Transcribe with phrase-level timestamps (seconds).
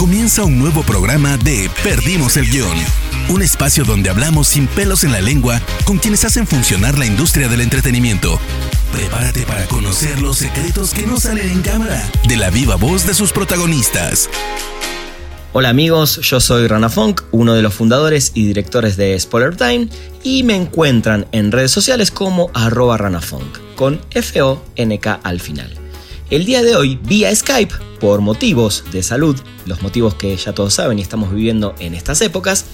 [0.00, 2.78] Comienza un nuevo programa de Perdimos el Guión.
[3.28, 7.48] Un espacio donde hablamos sin pelos en la lengua con quienes hacen funcionar la industria
[7.48, 8.40] del entretenimiento.
[8.94, 13.12] Prepárate para conocer los secretos que no salen en cámara de la viva voz de
[13.12, 14.30] sus protagonistas.
[15.52, 19.90] Hola amigos, yo soy Rana Funk, uno de los fundadores y directores de Spoiler Time
[20.24, 25.70] y me encuentran en redes sociales como arroba ranafunk con F-O-N-K al final.
[26.30, 29.36] El día de hoy, vía Skype, por motivos de salud,
[29.66, 32.64] los motivos que ya todos saben y estamos viviendo en estas épocas,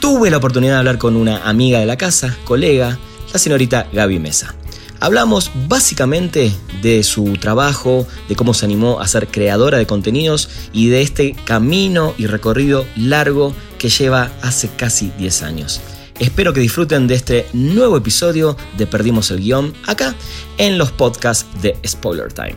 [0.00, 2.98] tuve la oportunidad de hablar con una amiga de la casa, colega,
[3.32, 4.54] la señorita Gaby Mesa.
[5.00, 10.88] Hablamos básicamente de su trabajo, de cómo se animó a ser creadora de contenidos y
[10.88, 15.80] de este camino y recorrido largo que lleva hace casi 10 años.
[16.18, 20.14] Espero que disfruten de este nuevo episodio de Perdimos el Guión acá
[20.58, 22.54] en los podcasts de Spoiler Time.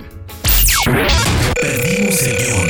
[1.68, 2.70] Perdimos el Guión.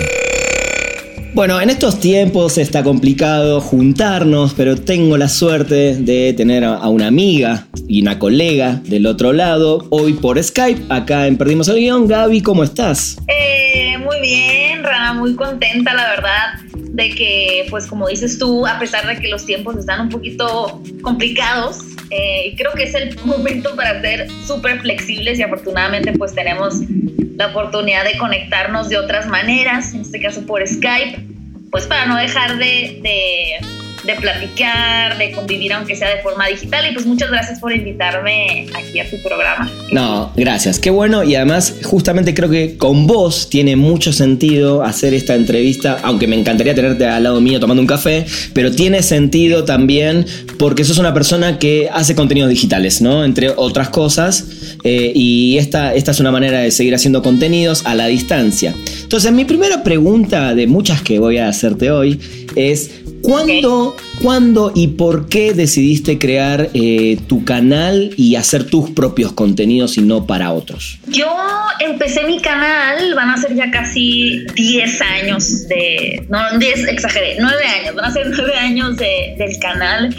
[1.35, 7.05] Bueno, en estos tiempos está complicado juntarnos, pero tengo la suerte de tener a una
[7.05, 12.07] amiga y una colega del otro lado, hoy por Skype, acá en Perdimos el Guión.
[12.07, 13.19] Gaby, ¿cómo estás?
[13.27, 18.79] Eh, muy bien, Rana, muy contenta, la verdad, de que, pues como dices tú, a
[18.79, 23.75] pesar de que los tiempos están un poquito complicados, eh, creo que es el momento
[23.75, 26.75] para ser súper flexibles y afortunadamente pues tenemos
[27.37, 31.23] la oportunidad de conectarnos de otras maneras, en este caso por Skype,
[31.69, 33.55] pues para no dejar de,
[34.07, 36.89] de, platicar, de convivir aunque sea de forma digital.
[36.89, 39.69] Y pues muchas gracias por invitarme aquí a tu programa.
[39.91, 45.13] No, gracias, qué bueno y además justamente creo que con vos tiene mucho sentido hacer
[45.13, 49.65] esta entrevista, aunque me encantaría tenerte al lado mío tomando un café, pero tiene sentido
[49.65, 50.25] también
[50.57, 53.23] porque sos una persona que hace contenidos digitales, ¿no?
[53.23, 54.45] Entre otras cosas.
[54.83, 58.73] Eh, y esta, esta es una manera de seguir haciendo contenidos a la distancia.
[59.01, 62.19] Entonces, mi primera pregunta de muchas que voy a hacerte hoy
[62.55, 69.33] es, ¿cuándo, ¿cuándo y por qué decidiste crear eh, tu canal y hacer tus propios
[69.33, 70.99] contenidos y no para otros?
[71.07, 71.27] Yo
[71.79, 76.25] empecé mi canal, van a ser ya casi 10 años de...
[76.29, 80.15] No, 10, exageré, 9 años, van a ser 9 años de, del canal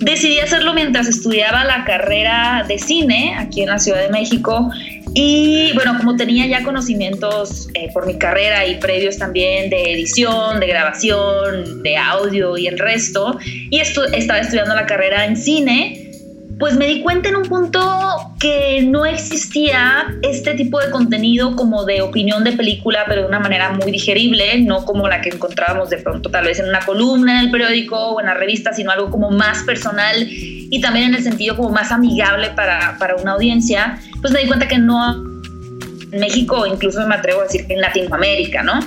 [0.00, 4.70] decidí hacerlo mientras estudiaba la carrera de cine aquí en la Ciudad de México.
[5.14, 10.60] Y bueno, como tenía ya conocimientos eh, por mi carrera y previos también de edición,
[10.60, 16.10] de grabación, de audio y el resto, y estaba estudiando la carrera en cine,
[16.60, 17.80] pues me di cuenta en un punto
[18.38, 23.40] que no existía este tipo de contenido como de opinión de película, pero de una
[23.40, 27.40] manera muy digerible, no como la que encontrábamos de pronto tal vez en una columna
[27.40, 31.14] en el periódico o en la revista, sino algo como más personal y también en
[31.14, 35.30] el sentido como más amigable para, para una audiencia, pues me di cuenta que no
[36.12, 38.80] en México, incluso me atrevo a decir que en Latinoamérica, ¿no?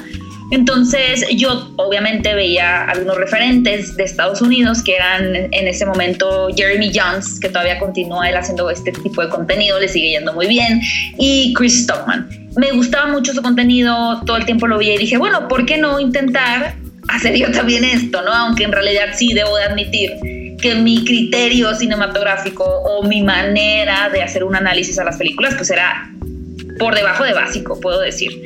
[0.51, 6.91] Entonces yo obviamente veía algunos referentes de Estados Unidos que eran en ese momento Jeremy
[6.93, 10.81] Jones, que todavía continúa él haciendo este tipo de contenido, le sigue yendo muy bien,
[11.17, 12.29] y Chris Stockman.
[12.55, 15.77] Me gustaba mucho su contenido, todo el tiempo lo vi y dije, bueno, ¿por qué
[15.77, 16.75] no intentar
[17.07, 18.31] hacer yo también esto, no?
[18.31, 20.11] Aunque en realidad sí debo de admitir
[20.63, 25.69] que mi criterio cinematográfico o mi manera de hacer un análisis a las películas pues
[25.69, 26.09] era
[26.79, 28.41] por debajo de básico, puedo decir.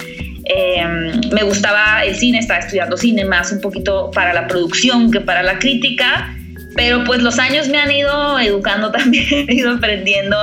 [0.46, 5.22] Em, me gustaba el cine, estaba estudiando cine más un poquito para la producción que
[5.22, 6.36] para la crítica,
[6.76, 10.38] pero pues los años me han ido educando también, he ido aprendiendo.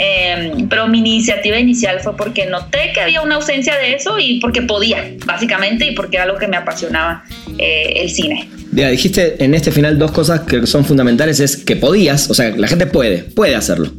[0.00, 4.38] Em, pero mi iniciativa inicial fue porque noté que había una ausencia de eso y
[4.38, 7.24] porque podía, básicamente, y porque era lo que me apasionaba
[7.58, 8.48] eh, el cine.
[8.70, 12.50] Ya, dijiste en este final dos cosas que son fundamentales, es que podías, o sea,
[12.50, 13.90] la gente puede, puede hacerlo.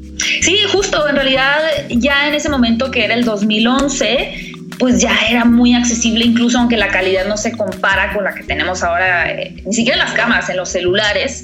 [0.42, 1.58] Sí, justo, en realidad
[1.90, 6.78] ya en ese momento que era el 2011, pues ya era muy accesible, incluso aunque
[6.78, 10.14] la calidad no se compara con la que tenemos ahora, eh, ni siquiera en las
[10.14, 11.44] cámaras, en los celulares,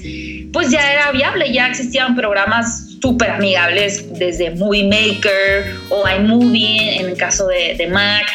[0.54, 7.10] pues ya era viable, ya existían programas súper amigables desde Movie Maker o iMovie en
[7.10, 8.26] el caso de, Mac.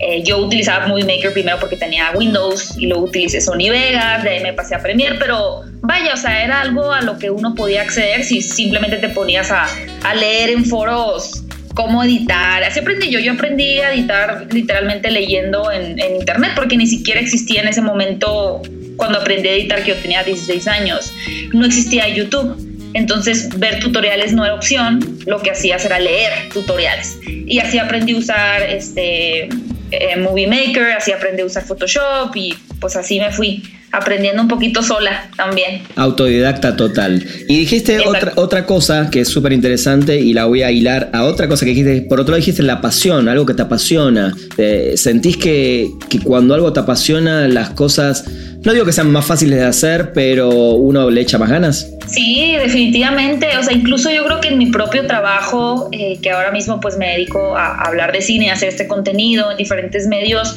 [0.00, 4.30] Eh, yo utilizaba Movie Maker primero porque tenía Windows y luego utilicé Sony Vegas, de
[4.30, 7.54] ahí me pasé a Premiere, pero vaya, o sea, era algo a lo que uno
[7.54, 9.66] podía acceder si simplemente te ponías a,
[10.04, 11.44] a leer en foros
[11.78, 12.64] cómo editar.
[12.64, 13.20] Así aprendí yo.
[13.20, 18.62] Yo aprendí a editar literalmente leyendo en, internet porque ni siquiera existía en ese momento
[18.96, 21.12] cuando aprendí a editar que yo tenía 16 años.
[21.52, 22.67] No existía YouTube.
[22.94, 25.18] Entonces ver tutoriales no era opción.
[25.26, 27.18] Lo que hacía era leer tutoriales.
[27.26, 29.48] Y así aprendí a usar este,
[29.90, 33.62] eh, Movie Maker, así aprendí a usar Photoshop y pues así me fui
[33.92, 35.82] aprendiendo un poquito sola también.
[35.96, 37.24] Autodidacta total.
[37.48, 41.24] Y dijiste otra, otra cosa que es súper interesante y la voy a hilar a
[41.24, 42.02] otra cosa que dijiste.
[42.02, 44.34] Por otro lado dijiste la pasión, algo que te apasiona.
[44.56, 48.24] Eh, ¿Sentís que, que cuando algo te apasiona las cosas,
[48.64, 51.88] no digo que sean más fáciles de hacer, pero uno le echa más ganas?
[52.08, 53.46] Sí, definitivamente.
[53.58, 56.96] O sea, incluso yo creo que en mi propio trabajo, eh, que ahora mismo pues
[56.96, 60.56] me dedico a hablar de cine, a hacer este contenido en diferentes medios,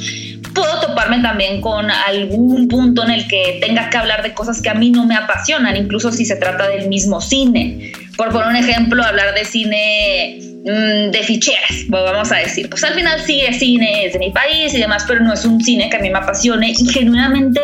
[0.54, 4.70] puedo toparme también con algún punto en el que tenga que hablar de cosas que
[4.70, 7.92] a mí no me apasionan, incluso si se trata del mismo cine.
[8.18, 12.70] Por poner un ejemplo, hablar de cine mm, de ficheras, pues vamos a decir.
[12.70, 15.46] Pues al final sí es cine, es de mi país y demás, pero no es
[15.46, 17.62] un cine que a mí me apasione y genuinamente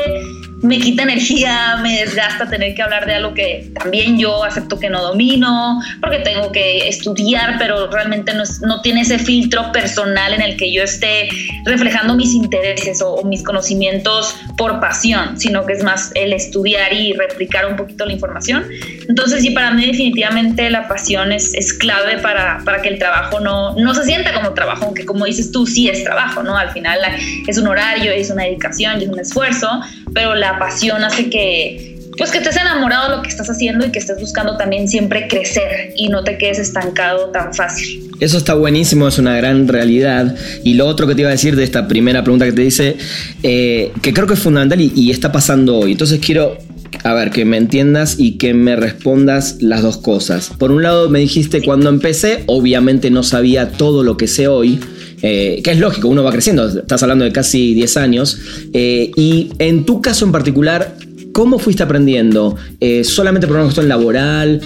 [0.61, 4.89] me quita energía, me desgasta tener que hablar de algo que también yo acepto que
[4.89, 10.41] no domino, porque tengo que estudiar, pero realmente no, no tiene ese filtro personal en
[10.41, 11.29] el que yo esté
[11.65, 17.13] reflejando mis intereses o, mis conocimientos por pasión, sino que es más el estudiar y
[17.13, 18.65] replicar un poquito la información.
[19.07, 23.39] Entonces sí, para mí definitivamente la pasión es, es clave para, para que el trabajo
[23.39, 26.57] no, no se sienta como trabajo, aunque como dices tú, sí es trabajo, ¿no?
[26.57, 26.99] Al final
[27.47, 29.81] es un horario, es una dedicación, es un esfuerzo,
[30.17, 33.91] pero la pasión hace que pues que estés enamorado de lo que estás haciendo y
[33.91, 38.09] que estés buscando también siempre crecer y no te quedes estancado tan fácil.
[38.19, 40.35] Eso está buenísimo, es una gran realidad.
[40.63, 42.97] Y lo otro que te iba a decir de esta primera pregunta que te dice,
[43.43, 45.91] eh, que creo que es fundamental y, y está pasando hoy.
[45.91, 46.57] Entonces quiero
[47.03, 50.49] a ver, que me entiendas y que me respondas las dos cosas.
[50.57, 54.79] Por un lado, me dijiste cuando empecé, obviamente no sabía todo lo que sé hoy.
[55.21, 58.39] Eh, que es lógico, uno va creciendo, estás hablando de casi 10 años,
[58.73, 60.95] eh, y en tu caso en particular,
[61.33, 62.55] ¿Cómo fuiste aprendiendo?
[62.79, 64.59] Eh, ¿Solamente por una cuestión laboral?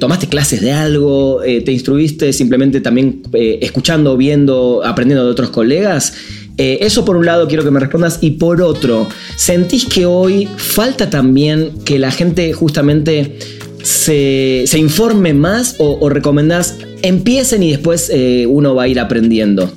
[0.00, 1.42] ¿Tomaste clases de algo?
[1.42, 6.14] ¿Te instruiste simplemente también escuchando, viendo, aprendiendo de otros colegas?
[6.56, 9.06] eso por un lado quiero que me respondas y por otro,
[9.36, 13.36] ¿sentís que hoy falta también que la gente justamente
[13.86, 18.10] se, informe más o, o recomendás empiecen y después
[18.48, 19.72] uno va a ir aprendiendo?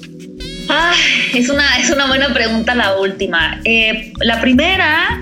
[0.70, 0.94] Ah,
[1.34, 3.60] es una, es una buena pregunta la última.
[3.66, 5.20] Eh, la primera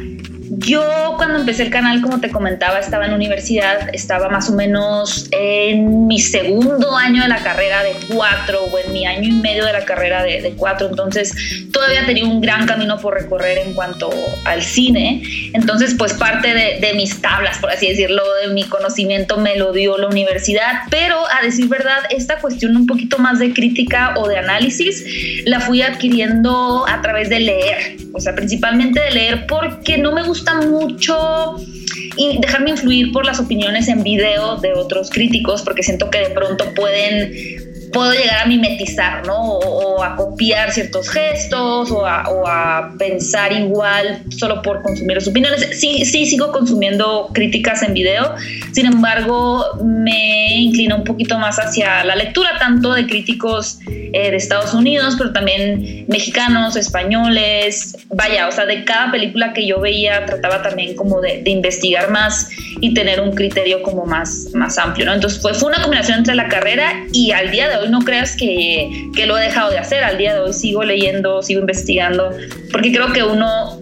[0.50, 5.28] yo cuando empecé el canal, como te comentaba, estaba en universidad, estaba más o menos
[5.32, 9.66] en mi segundo año de la carrera de cuatro o en mi año y medio
[9.66, 11.34] de la carrera de, cuatro, entonces
[11.72, 14.10] todavía tenía un gran camino por recorrer en cuanto
[14.46, 15.22] al cine,
[15.54, 19.74] entonces pues parte de, de mis tablas, por así decirlo, de mi conocimiento me lo
[19.74, 24.28] dio la universidad, pero a decir verdad, esta cuestión un poquito más de crítica o
[24.28, 25.04] de análisis
[25.46, 30.24] la fui adquiriendo a través de leer, o sea, principalmente de leer porque no me
[30.24, 31.56] gusta gusta mucho
[32.16, 36.30] y dejarme influir por las opiniones en video de otros críticos porque siento que de
[36.30, 39.38] pronto pueden puedo llegar a mimetizar, ¿no?
[39.38, 45.68] O, a copiar ciertos gestos o a, pensar igual solo por consumir las opiniones.
[45.72, 48.36] Sí, sí, sigo consumiendo críticas en video,
[48.72, 54.36] sin embargo, me inclino un poquito más hacia la lectura, tanto de críticos eh, de
[54.36, 60.26] Estados Unidos, pero también mexicanos, españoles, vaya, o sea, de cada película que yo veía
[60.26, 62.50] trataba también como de, investigar más
[62.82, 65.14] y tener un criterio como más, más amplio, ¿no?
[65.14, 69.10] Entonces, fue una combinación entre la carrera y al día de hoy no creas que,
[69.16, 70.04] que, lo he dejado de hacer.
[70.04, 72.32] Al día de hoy sigo leyendo, sigo investigando,
[72.72, 73.80] porque creo que uno,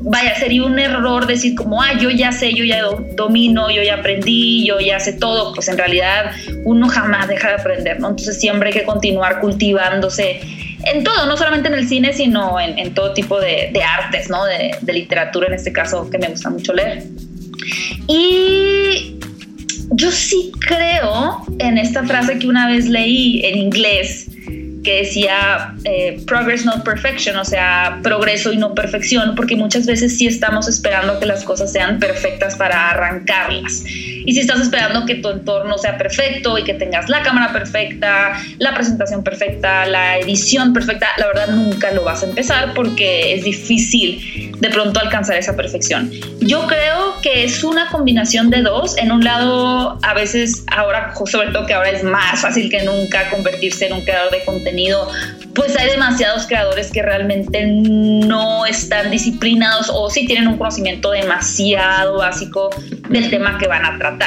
[0.00, 2.82] vaya, sería un error decir como, ah, yo ya sé, yo ya
[3.16, 5.54] domino, yo ya aprendí, yo ya sé todo.
[5.54, 6.32] Pues en realidad
[6.64, 8.10] uno jamás deja de aprender, ¿no?
[8.10, 10.40] Entonces siempre hay que continuar cultivándose
[10.84, 14.44] en todo, no solamente en el cine, sino en, todo tipo de, de artes, ¿no?
[14.44, 17.02] De, de literatura en este caso, que me gusta mucho leer.
[18.06, 19.17] Y
[19.90, 24.28] yo sí creo en esta frase que una vez leí en inglés
[24.84, 30.16] que decía eh, progress not perfection, o sea, progreso y no perfección, porque muchas veces
[30.16, 33.84] sí estamos esperando que las cosas sean perfectas para arrancarlas.
[34.28, 38.38] Y si estás esperando que tu entorno sea perfecto y que tengas la cámara perfecta,
[38.58, 43.44] la presentación perfecta, la edición perfecta, la verdad nunca lo vas a empezar porque es
[43.44, 46.10] difícil de pronto alcanzar esa perfección.
[46.40, 48.98] Yo creo que es una combinación de dos.
[48.98, 53.30] En un lado, a veces ahora, sobre todo que ahora es más fácil que nunca
[53.30, 55.08] convertirse en un creador de contenido,
[55.54, 62.18] pues hay demasiados creadores que realmente no están disciplinados o sí tienen un conocimiento demasiado
[62.18, 62.68] básico
[63.08, 64.17] del tema que van a tratar.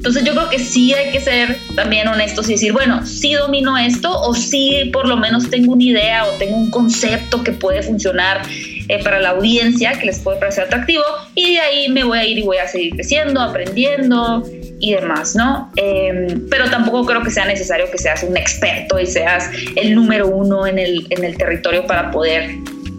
[0.00, 3.76] Entonces yo creo que sí hay que ser también honestos y decir, bueno, sí domino
[3.76, 7.82] esto o sí por lo menos tengo una idea o tengo un concepto que puede
[7.82, 11.02] funcionar eh, para la audiencia, que les puede parecer atractivo
[11.34, 14.42] y de ahí me voy a ir y voy a seguir creciendo, aprendiendo
[14.80, 15.70] y demás, ¿no?
[15.76, 20.28] Em, pero tampoco creo que sea necesario que seas un experto y seas el número
[20.28, 22.50] uno en el, en el territorio para poder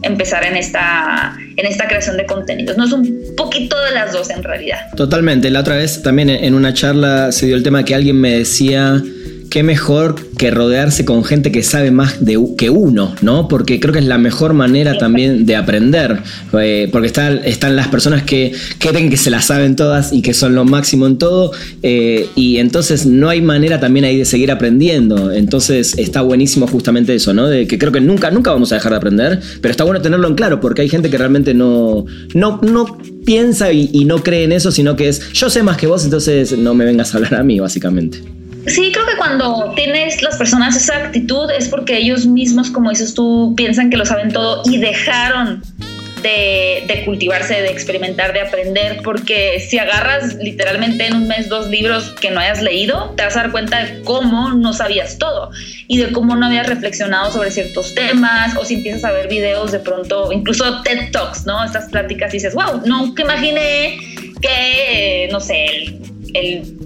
[0.04, 2.78] empezar en esta, en esta creación de contenidos.
[2.78, 4.80] No es un poquito de las dos en realidad.
[4.96, 5.50] Totalmente.
[5.50, 9.02] La otra vez también en una charla se dio el tema que alguien me decía
[9.52, 13.50] qué mejor que rodearse con gente que sabe más de, que uno, ¿no?
[13.50, 16.22] Porque creo que es la mejor manera también de aprender,
[16.58, 20.56] eh, porque están las personas que creen que se las saben todas y que son
[20.56, 21.52] lo máximo en todo,
[21.84, 25.34] eh, y entonces no hay manera también ahí de seguir aprendiendo.
[25.34, 27.48] Entonces está buenísimo justamente eso, ¿no?
[27.48, 30.30] De que creo que nunca, nunca vamos a dejar de aprender, pero está bueno tenerlo
[30.30, 34.46] en claro, porque hay gente que realmente no, no, no piensa y, y no cree
[34.46, 37.18] en eso, sino que es yo sé más que vos, entonces no me vengas a
[37.18, 38.41] hablar a mí, básicamente.
[38.68, 43.14] Sí, creo que cuando tienes las personas esa actitud es porque ellos mismos, como dices
[43.14, 45.62] tú, piensan que lo saben todo y dejaron
[46.22, 52.12] de, cultivarse, de experimentar, de aprender, porque si agarras literalmente en un mes dos libros
[52.22, 55.50] que no hayas leído, te vas a dar cuenta de cómo no sabías todo
[55.88, 59.72] y de cómo no habías reflexionado sobre ciertos temas, o si empiezas a ver videos
[59.72, 61.64] de pronto, incluso TED Talks, ¿no?
[61.64, 63.98] Estas pláticas y dices, wow, nunca imaginé
[64.42, 66.11] que, no sé, el,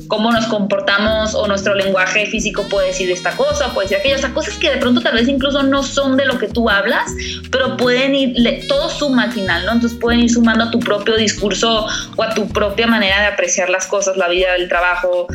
[0.08, 4.20] cómo nos comportamos o nuestro lenguaje físico puede decir esta cosa, puede decir aquello, o
[4.20, 7.12] sea, cosas que de pronto tal vez incluso no son de lo que tú hablas,
[7.52, 9.74] pero pueden ir, todo suma al final, ¿no?
[9.74, 13.70] Entonces pueden ir sumando a tu propio discurso o a tu propia manera de apreciar
[13.70, 15.28] las cosas, la vida, el trabajo,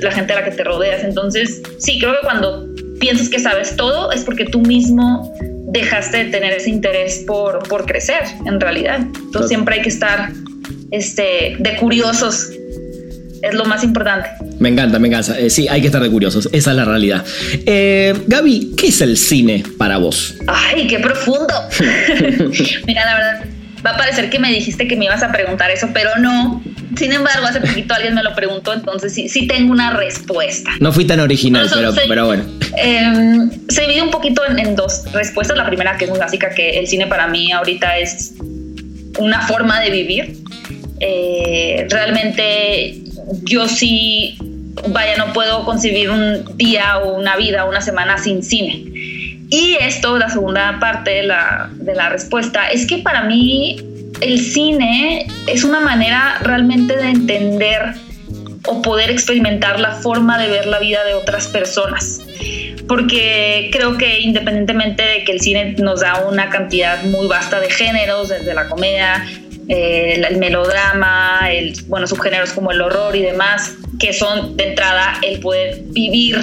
[0.00, 1.04] la gente a la que te rodeas.
[1.04, 2.66] Entonces, sí, creo que cuando
[2.98, 5.32] piensas que sabes todo es porque tú mismo
[5.66, 9.00] dejaste de tener ese interés por, por crecer, en realidad.
[9.00, 10.30] Entonces siempre hay que estar
[10.90, 12.50] este, de curiosos
[13.46, 14.28] es lo más importante.
[14.58, 15.38] Me encanta, me encanta.
[15.38, 16.48] Eh, sí, hay que estar de curiosos.
[16.52, 17.24] Esa es la realidad.
[17.66, 20.34] Eh, Gaby, ¿qué es el cine para vos?
[20.46, 21.54] Ay, qué profundo.
[22.86, 23.44] Mira, la verdad,
[23.84, 26.62] va a parecer que me dijiste que me ibas a preguntar eso, pero no.
[26.96, 30.70] Sin embargo, hace poquito alguien me lo preguntó, entonces sí, sí tengo una respuesta.
[30.80, 32.44] No fui tan original, pero, pero, bueno.
[32.78, 35.58] Em, se divide un poquito en, en dos respuestas.
[35.58, 38.32] La primera, que es muy básica, que el cine para mí ahorita es
[39.18, 40.36] una forma de vivir.
[41.00, 43.02] Eh, realmente
[43.44, 44.38] yo sí,
[44.88, 48.84] vaya, no puedo concebir un día o una vida o una semana sin cine.
[49.48, 53.76] Y esto, la segunda parte de la, de la respuesta, es que para mí
[54.20, 57.94] el cine es una manera realmente de entender
[58.66, 62.20] o poder experimentar la forma de ver la vida de otras personas.
[62.88, 67.70] Porque creo que independientemente de que el cine nos da una cantidad muy vasta de
[67.70, 69.26] géneros, desde la comedia,
[69.68, 75.40] el, melodrama, el, bueno, subgéneros como el horror y demás, que son de entrada el
[75.40, 76.38] poder vivir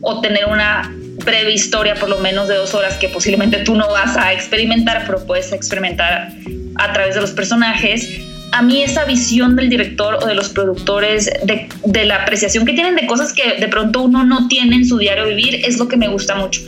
[0.00, 0.92] o tener una
[1.24, 5.04] breve historia, por lo menos de dos horas, que posiblemente tú no vas a experimentar,
[5.06, 6.32] pero puedes experimentar
[6.76, 8.08] a través de los personajes.
[8.52, 12.96] A mí esa visión del director o de los productores, de, la apreciación que tienen
[12.96, 15.96] de cosas que de pronto uno no tiene en su diario vivir, es lo que
[15.96, 16.60] me gusta mucho.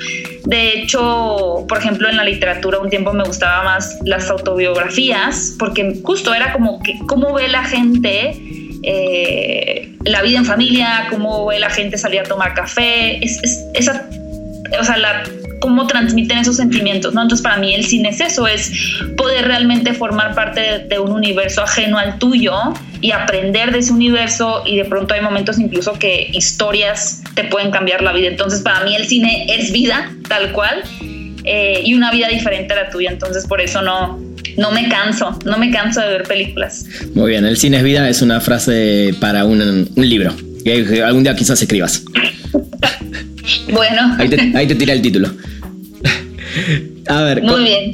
[0.44, 6.00] De hecho, por ejemplo, en la literatura un tiempo me gustaba más las autobiografías, porque
[6.02, 8.32] justo era como que cómo ve la gente
[8.86, 13.40] eh, la vida en familia, cómo ve la gente salir a tomar café, es,
[13.74, 14.06] esa,
[14.78, 15.22] o sea, la,
[15.61, 17.23] cómo transmiten esos sentimientos, ¿no?
[17.23, 18.73] Entonces para mí el cine es eso, es
[19.16, 22.54] poder realmente formar parte de, un universo ajeno al tuyo
[23.00, 27.70] y aprender de ese universo y de pronto hay momentos incluso que historias te pueden
[27.70, 28.28] cambiar la vida.
[28.28, 30.82] Entonces para mí el cine es vida, tal cual,
[31.44, 33.11] eh, y una vida diferente a la tuya.
[33.11, 34.18] Entonces por eso no,
[34.56, 36.87] no me canso, no me canso de ver películas.
[37.14, 40.34] Muy bien, el cine es vida es una frase para un, un libro.
[40.64, 42.04] Que algún día quizás escribas.
[43.72, 44.16] bueno.
[44.18, 45.28] Ahí te, ahí te tira el título.
[47.06, 47.42] A ver,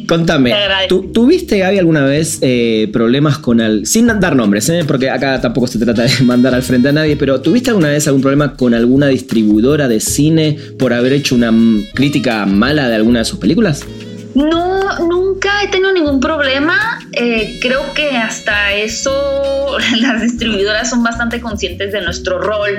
[0.06, 0.54] contame.
[0.88, 3.86] ¿Tuviste, Gaby, alguna vez eh, problemas con el.
[3.86, 4.84] Sin dar nombres, ¿eh?
[4.86, 8.06] porque acá tampoco se trata de mandar al frente a nadie, pero ¿tuviste alguna vez
[8.06, 11.52] algún problema con alguna distribuidora de cine por haber hecho una
[11.94, 13.84] crítica mala de alguna de sus películas?
[14.34, 17.00] No, nunca he tenido ningún problema.
[17.12, 22.78] Eh, creo que hasta eso las distribuidoras son bastante conscientes de nuestro rol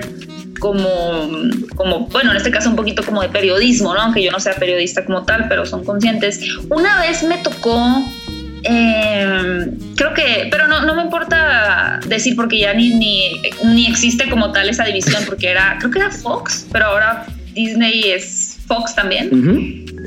[0.60, 1.30] como,
[1.76, 4.02] como, bueno, en este caso un poquito como de periodismo, ¿no?
[4.02, 6.42] Aunque yo no sea periodista como tal, pero son conscientes.
[6.70, 8.04] Una vez me tocó,
[8.64, 14.30] eh, creo que, pero no, no me importa decir porque ya ni, ni, ni existe
[14.30, 18.96] como tal esa división, porque era, creo que era Fox, pero ahora Disney es Fox
[18.96, 19.30] también.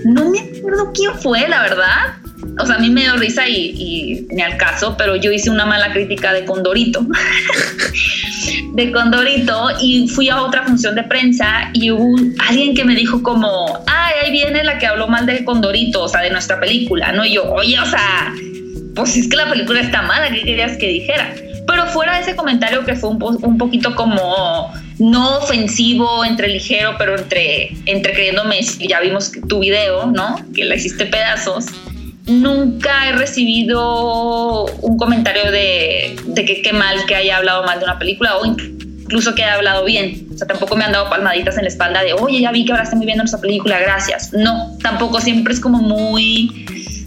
[0.04, 2.14] No me acuerdo quién fue, la verdad.
[2.58, 5.50] O sea, a mí me dio risa y, y ni al caso, pero yo hice
[5.50, 7.06] una mala crítica de Condorito.
[8.74, 12.16] de Condorito y fui a otra función de prensa y hubo
[12.48, 16.08] alguien que me dijo como, ay, ahí viene la que habló mal de Condorito, o
[16.08, 17.24] sea, de nuestra película, ¿no?
[17.24, 18.32] Y yo, oye, o sea,
[18.94, 21.34] pues es que la película está mala, ¿qué querías que dijera?
[21.66, 26.94] Pero fuera de ese comentario que fue un, un poquito como no ofensivo, entre ligero,
[26.98, 30.36] pero entre, entre creyéndome, ya vimos tu video, ¿no?
[30.54, 31.66] Que la hiciste pedazos.
[32.26, 37.84] Nunca he recibido un comentario de, de que qué mal que haya hablado mal de
[37.84, 40.26] una película o incluso que haya hablado bien.
[40.32, 42.72] O sea, tampoco me han dado palmaditas en la espalda de, oye, ya vi que
[42.72, 44.32] está muy bien nuestra película, gracias.
[44.32, 46.66] No, tampoco siempre es como muy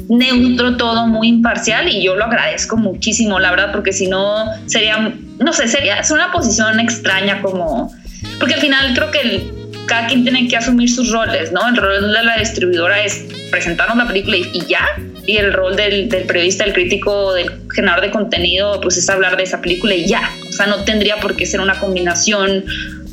[0.09, 5.13] neutro todo, muy imparcial y yo lo agradezco muchísimo, la verdad, porque si no sería,
[5.39, 7.93] no sé, sería, es una posición extraña como,
[8.39, 9.51] porque al final creo que el,
[9.87, 11.67] cada quien tiene que asumir sus roles, ¿no?
[11.67, 14.85] El rol de la distribuidora es presentarnos la película y, ya,
[15.27, 19.37] y el rol del, del, periodista, el crítico, del generador de contenido, pues es hablar
[19.37, 20.31] de esa película y ya.
[20.49, 22.63] O sea, no tendría por qué ser una combinación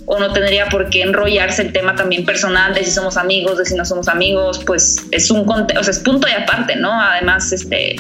[0.07, 3.65] o no tendría por qué enrollarse el tema también personal de si somos amigos, de
[3.65, 6.93] si no somos amigos, pues es un o sea, es punto y aparte, ¿no?
[6.93, 7.97] Además, este,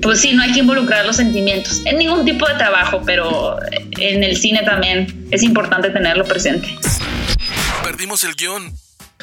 [0.00, 3.58] pues sí, no hay que involucrar los sentimientos en ningún tipo de trabajo, pero
[3.98, 6.68] en el cine también es importante tenerlo presente.
[7.84, 8.72] Perdimos el guion.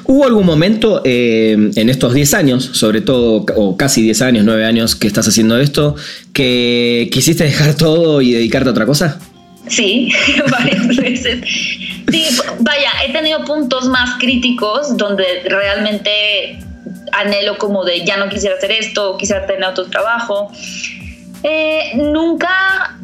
[0.09, 4.65] ¿Hubo algún momento eh, en estos 10 años, sobre todo, o casi 10 años, 9
[4.65, 5.95] años que estás haciendo esto,
[6.33, 9.19] que quisiste dejar todo y dedicarte a otra cosa?
[9.67, 10.11] Sí,
[10.51, 11.41] varias veces.
[12.11, 12.25] Sí,
[12.59, 16.57] vaya, he tenido puntos más críticos donde realmente
[17.11, 20.51] anhelo como de ya no quisiera hacer esto, quisiera tener otro trabajo.
[21.43, 22.97] Eh, nunca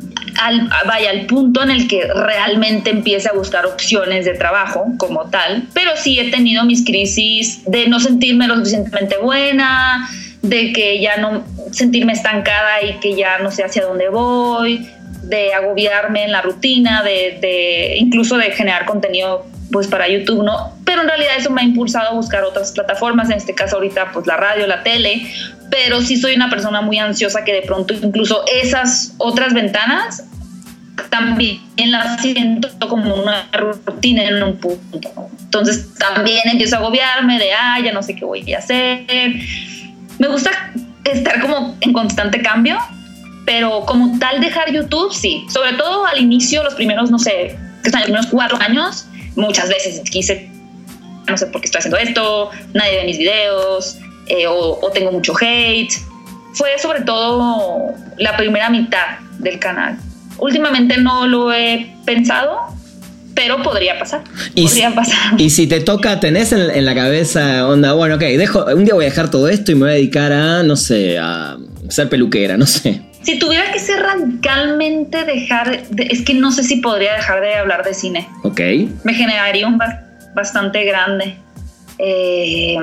[0.86, 5.64] vaya al punto en el que realmente empiece a buscar opciones de trabajo como tal,
[5.74, 10.10] pero sí he tenido mis crisis de no sentirme lo suficientemente buena,
[10.42, 14.88] de que ya no sentirme estancada y que ya no sé hacia dónde voy,
[15.24, 20.74] de agobiarme en la rutina, de, incluso de generar contenido pues para YouTube, ¿no?
[20.86, 24.12] Pero en realidad eso me ha impulsado a buscar otras plataformas, en este caso ahorita
[24.14, 25.28] pues la radio, la tele,
[25.70, 30.24] pero sí soy una persona muy ansiosa que de pronto incluso esas otras ventanas
[31.10, 35.30] también las siento como una rutina en un punto.
[35.42, 39.06] Entonces también empiezo a agobiarme de, ah, ya no sé qué voy a hacer.
[40.20, 40.52] Me gusta
[41.04, 42.78] estar como en constante cambio,
[43.46, 45.46] pero como tal dejar YouTube, sí.
[45.50, 49.06] Sobre todo al inicio, los primeros, no sé, que están los primeros cuatro años,
[49.36, 50.50] muchas veces quise,
[51.28, 55.12] no sé por qué estoy haciendo esto, nadie ve mis videos, eh, o, o tengo
[55.12, 55.94] mucho hate.
[56.54, 59.98] Fue sobre todo la primera mitad del canal.
[60.38, 62.76] Últimamente no lo he pensado,
[63.36, 64.24] pero podría pasar.
[64.56, 65.42] Y podría si, pasar.
[65.42, 68.94] Y si te toca, tenés en, en, la cabeza onda, bueno, ok, dejo, un día
[68.94, 71.58] voy a dejar todo esto y me voy a dedicar a, no sé, a
[71.90, 73.02] ser peluquera, no sé.
[73.22, 77.56] Si tuviera que ser radicalmente dejar, de, es que no sé si podría dejar de
[77.56, 78.30] hablar de cine.
[78.44, 78.62] Ok.
[79.04, 79.80] Me generaría un
[80.36, 81.36] bastante grande.
[81.98, 82.78] Eh,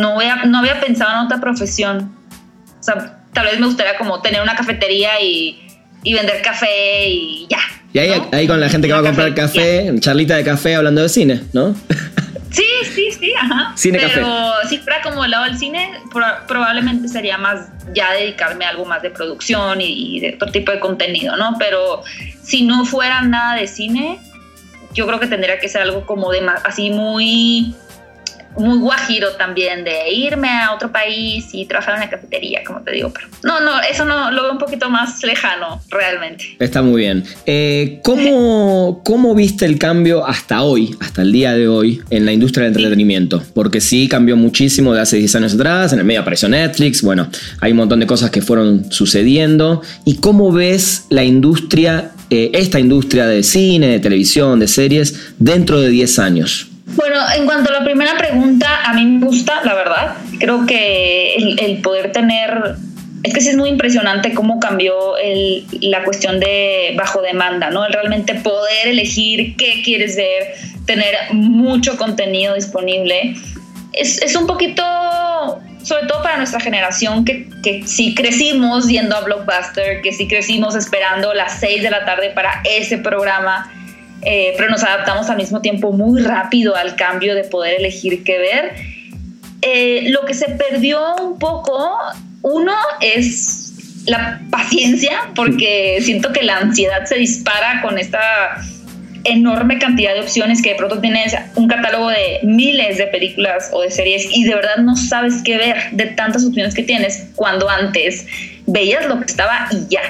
[0.00, 2.14] no, voy a, no había pensado en otra profesión.
[2.80, 5.66] O sea, tal vez me gustaría como tener una cafetería y,
[6.02, 7.58] y vender café y ya.
[7.92, 8.28] Y ahí, ¿no?
[8.36, 11.08] ahí con la gente que va a comprar café, café charlita de café hablando de
[11.08, 11.74] cine, ¿no?
[12.52, 13.72] Sí, sí, sí, ajá.
[13.76, 14.68] Cine Pero café.
[14.68, 18.84] si fuera como el lado del cine, pro probablemente sería más ya dedicarme a algo
[18.84, 21.56] más de producción y, y, de otro tipo de contenido, ¿no?
[21.58, 22.02] Pero
[22.42, 24.18] si no fuera nada de cine,
[24.92, 27.74] yo creo que tendría que ser algo como de más, así muy
[28.56, 32.92] muy guajiro también de irme a otro país y trabajar en una cafetería, como te
[32.92, 36.56] digo, pero no, no, eso no lo veo un poquito más lejano realmente.
[36.58, 37.24] Está muy bien.
[37.46, 42.32] Eh, ¿cómo, ¿Cómo viste el cambio hasta hoy, hasta el día de hoy, en la
[42.32, 43.42] industria del entretenimiento?
[43.54, 47.28] Porque sí cambió muchísimo de hace 10 años atrás, en el medio apareció Netflix, bueno,
[47.60, 49.82] hay un montón de cosas que fueron sucediendo.
[50.04, 55.80] ¿Y cómo ves la industria, eh, esta industria de cine, de televisión, de series, dentro
[55.80, 56.71] de 10 años?
[56.94, 60.16] Bueno, en cuanto a la primera pregunta, a mí me gusta, la verdad.
[60.38, 62.76] Creo que el, el poder tener
[63.22, 67.86] es que sí es muy impresionante cómo cambió el, la cuestión de bajo demanda, ¿no?
[67.86, 70.54] El realmente poder elegir qué quieres ver,
[70.86, 73.34] tener mucho contenido disponible.
[73.92, 74.82] Es, es un poquito,
[75.82, 80.74] sobre todo para nuestra generación, que, que sí crecimos yendo a Blockbuster, que sí crecimos
[80.74, 83.70] esperando las 6 de la tarde para ese programa
[84.24, 88.38] eh, pero nos adaptamos al mismo tiempo muy rápido al cambio de poder elegir qué
[88.38, 88.72] ver.
[89.62, 91.96] Eh, lo que se perdió un poco,
[92.42, 93.72] uno es
[94.06, 98.56] la paciencia, porque siento que la ansiedad se dispara con esta
[99.24, 103.82] enorme cantidad de opciones que de pronto tienes un catálogo de miles de películas o
[103.82, 107.68] de series y de verdad no sabes qué ver de tantas opciones que tienes cuando
[107.68, 108.26] antes
[108.66, 110.00] veías lo que estaba y ya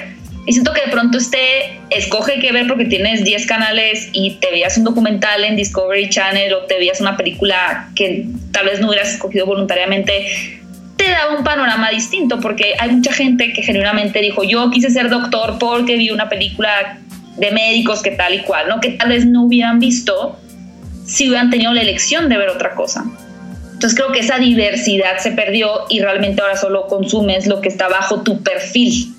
[0.45, 4.51] y siento que de pronto usted escoge qué ver porque tienes 10 canales y te
[4.51, 8.89] veías un documental en Discovery Channel o te veías una película que tal vez no
[8.89, 10.27] hubieras escogido voluntariamente,
[10.97, 15.09] te da un panorama distinto porque hay mucha gente que genuinamente dijo, yo quise ser
[15.09, 16.99] doctor porque vi una película
[17.37, 18.81] de médicos que tal y cual, ¿no?
[18.81, 20.37] Que tal vez no hubieran visto
[21.05, 23.05] si hubieran tenido la elección de ver otra cosa.
[23.73, 27.87] Entonces creo que esa diversidad se perdió y realmente ahora solo consumes lo que está
[27.87, 29.13] bajo tu perfil.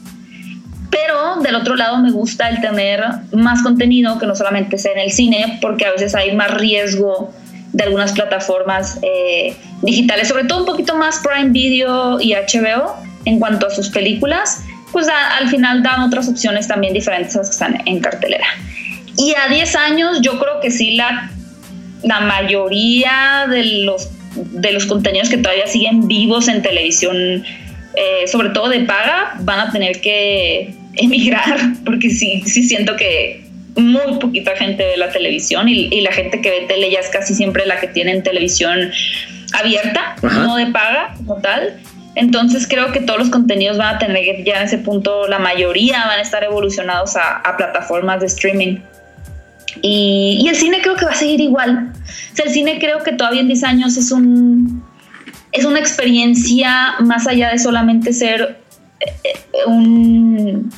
[0.94, 3.02] Pero del otro lado me gusta el tener
[3.32, 7.32] más contenido que no solamente sea en el cine, porque a veces hay más riesgo
[7.72, 13.40] de algunas plataformas eh, digitales, sobre todo un poquito más Prime Video y HBO en
[13.40, 14.60] cuanto a sus películas,
[14.92, 18.46] pues al final dan otras opciones también diferentes a las que están en cartelera.
[19.16, 21.32] Y a 10 años yo creo que sí la,
[22.04, 27.16] la mayoría de los, de los contenidos que todavía siguen vivos en televisión,
[27.96, 33.44] eh, sobre todo de paga, van a tener que emigrar, porque sí, sí siento que
[33.76, 37.34] muy poquita gente ve la televisión y, la gente que ve tele ya es casi
[37.34, 38.90] siempre la que tiene en televisión
[39.52, 41.80] abierta, no de paga como tal.
[42.16, 46.04] Entonces creo que todos los contenidos van a tener ya en ese punto, la mayoría
[46.06, 48.78] van a estar evolucionados a, plataformas de streaming.
[49.82, 51.92] Y, el cine creo que va a seguir igual.
[51.92, 54.84] O sea, el cine creo que todavía en 10 años es un
[55.50, 58.58] es una experiencia más allá de solamente ser
[58.98, 60.68] eh, eh, un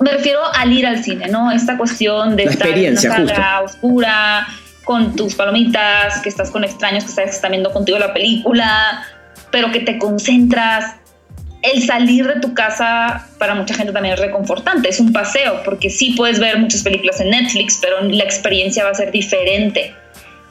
[0.00, 1.50] me refiero al ir al cine, ¿no?
[1.50, 4.46] Esta cuestión de estar en una sala oscura,
[4.84, 9.04] con tus palomitas, que estás con extraños que sabes que están viendo contigo la película,
[9.50, 10.96] pero que te concentras.
[11.62, 15.90] El salir de tu casa para mucha gente también es reconfortante, es un paseo, porque
[15.90, 19.94] sí puedes ver muchas películas en Netflix, pero la experiencia va a ser diferente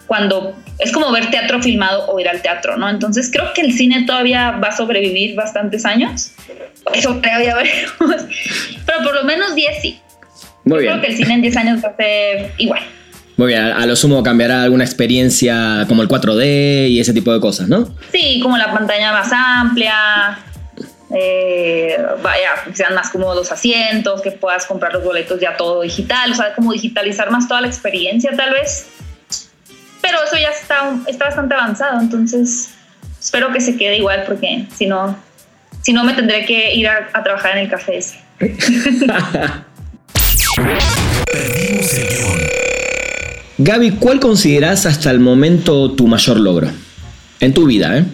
[0.06, 2.90] cuando es como ver teatro filmado o ir al teatro, ¿no?
[2.90, 6.32] Entonces creo que el cine todavía va a sobrevivir bastantes años.
[6.94, 7.56] Eso creo, ya
[8.00, 8.26] veremos.
[8.86, 10.00] Pero por lo menos 10 sí.
[10.64, 10.94] Muy bien.
[10.94, 12.82] Creo que el cine en 10 años va a ser igual.
[13.36, 17.40] Muy bien, a lo sumo cambiará alguna experiencia como el 4D y ese tipo de
[17.40, 17.96] cosas, ¿no?
[18.12, 20.40] Sí, como la pantalla más amplia,
[21.16, 26.34] eh, vaya, sean más cómodos los asientos, que puedas comprar los boletos ya todo digital,
[26.34, 28.88] o sea, como digitalizar más toda la experiencia tal vez
[30.02, 32.72] pero eso ya está, está bastante avanzado, entonces
[33.20, 35.18] espero que se quede igual porque si no,
[35.82, 38.20] si no me tendré que ir a, trabajar en el café ese.
[43.58, 46.70] Gaby, ¿cuál consideras hasta el momento tu mayor logro
[47.42, 47.98] en tu vida?
[47.98, 48.06] Eh?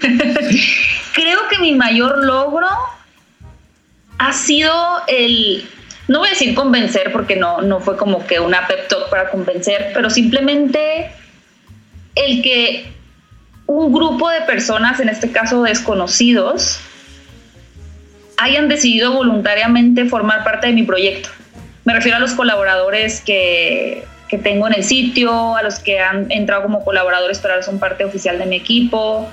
[1.14, 2.68] Creo que mi mayor logro
[4.18, 4.72] ha sido
[5.06, 5.68] el
[6.08, 9.30] no voy a decir convencer porque no, no fue como que una pep talk para
[9.30, 11.10] convencer, pero simplemente
[12.14, 12.92] el que
[13.66, 16.80] un grupo de personas, en este caso desconocidos,
[18.36, 21.28] hayan decidido voluntariamente formar parte de mi proyecto.
[21.84, 26.30] Me refiero a los colaboradores que, que tengo en el sitio, a los que han
[26.30, 29.30] entrado como colaboradores pero ahora son parte oficial de mi equipo,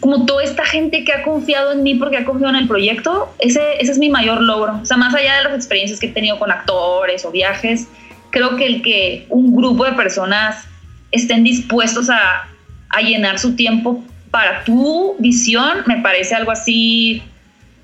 [0.00, 3.32] como toda esta gente que ha confiado en mí porque ha confiado en el proyecto,
[3.38, 4.80] ese, ese es mi mayor logro.
[4.82, 7.86] O sea, más allá de las experiencias que he tenido con actores o viajes,
[8.30, 10.64] creo que el que un grupo de personas
[11.12, 12.48] estén dispuestos a,
[12.88, 17.22] a llenar su tiempo para tu visión, me parece algo así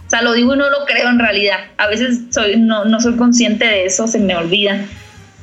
[0.07, 1.59] o sea, lo digo y no lo creo en realidad.
[1.79, 4.85] A veces soy, no, no, soy consciente de eso, se me olvida.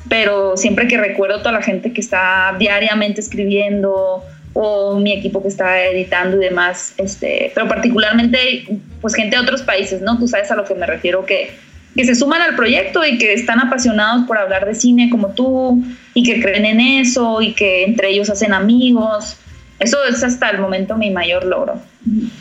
[0.08, 5.42] Pero siempre que recuerdo a toda la gente que está diariamente escribiendo, o mi equipo
[5.42, 8.66] que está editando y demás, este, pero particularmente
[9.00, 10.18] pues gente de otros países, ¿no?
[10.18, 11.50] Tú sabes a lo que me refiero, que,
[11.94, 15.84] que se suman al proyecto y que están apasionados por hablar de cine como tú
[16.14, 19.36] y que creen en eso y que entre ellos hacen amigos.
[19.80, 21.82] Eso es hasta el momento mi mayor logro.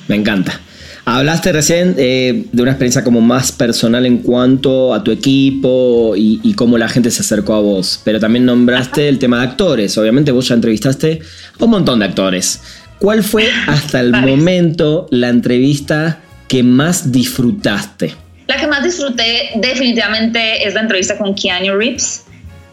[0.07, 0.61] Me encanta.
[1.05, 6.53] Hablaste recién eh, de una experiencia como más personal en cuanto a tu equipo y,
[6.55, 9.97] cómo la gente se acercó a vos, pero también nombraste el tema de actores.
[9.97, 11.19] Obviamente vos ya entrevistaste
[11.59, 12.61] a un montón de actores.
[12.99, 18.13] ¿Cuál fue hasta el momento la entrevista que más disfrutaste?
[18.47, 22.23] La que más disfruté definitivamente es la entrevista con Keanu Reeves.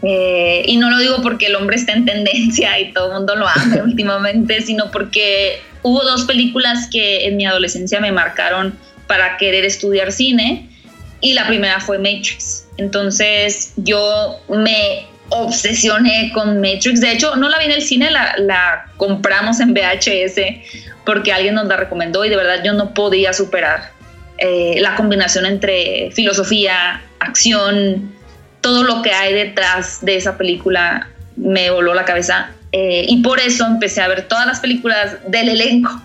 [0.02, 3.34] Eh, y no lo digo porque el hombre está en tendencia y todo el mundo
[3.34, 9.36] lo ama últimamente, sino porque hubo dos películas que en mi adolescencia me marcaron para
[9.36, 10.68] querer estudiar cine
[11.20, 12.66] y la primera fue Matrix.
[12.76, 17.00] Entonces yo me obsesioné con Matrix.
[17.00, 20.40] De hecho, no la vi en el cine, la, compramos en VHS
[21.04, 23.92] porque alguien nos la recomendó y de verdad yo no podía superar
[24.38, 28.12] eh, la combinación entre filosofía, acción,
[28.60, 33.40] todo lo que hay detrás de esa película me voló la cabeza eh, y por
[33.40, 36.00] eso empecé a ver todas las películas del elenco.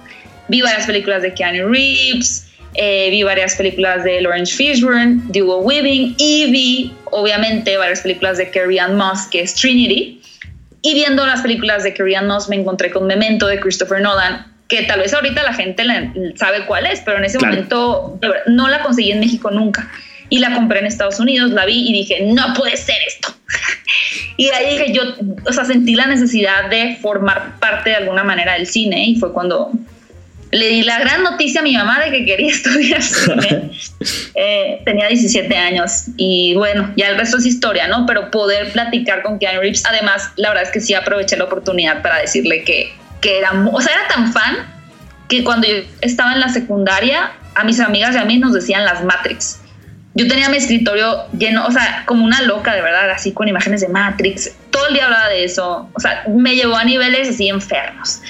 [0.48, 6.16] Vi varias películas de Keanu Reeves, eh, vi varias películas de Lawrence Fishburne, Hugo Weaving
[6.18, 10.22] y vi, obviamente, varias películas de Carrie Ann Moss, que es Trinity.
[10.82, 14.46] Y viendo las películas de Carrie Ann Moss me encontré con Memento de Christopher Nolan,
[14.68, 15.84] que tal vez ahorita la gente
[16.36, 19.90] sabe cuál es, pero en ese momento no la conseguí en México nunca.
[20.30, 23.36] Y la compré en Estados Unidos, la vi y dije, no puede ser esto.
[24.38, 25.04] Y ahí que yo,
[25.48, 29.32] o sea, sentí la necesidad de formar parte de alguna manera del cine y fue
[29.32, 29.72] cuando
[30.52, 33.72] le di la gran noticia a mi mamá de que quería estudiar cine.
[34.38, 38.06] Eh, tenía 17 años y bueno, ya el resto es historia, ¿no?
[38.06, 42.02] Pero poder platicar con Keanu Reeves, además, la verdad es que sí aproveché la oportunidad
[42.02, 44.58] para decirle que, que era, o sea, era tan fan
[45.30, 48.84] que cuando yo estaba en la secundaria, a mis amigas y a mí nos decían
[48.84, 49.62] las Matrix.
[50.18, 53.82] Yo tenía mi escritorio lleno, o sea, como una loca, de verdad, así con imágenes
[53.82, 54.56] de Matrix.
[54.70, 55.90] Todo el día hablaba de eso.
[55.94, 58.22] O sea, me llevó a niveles así enfermos.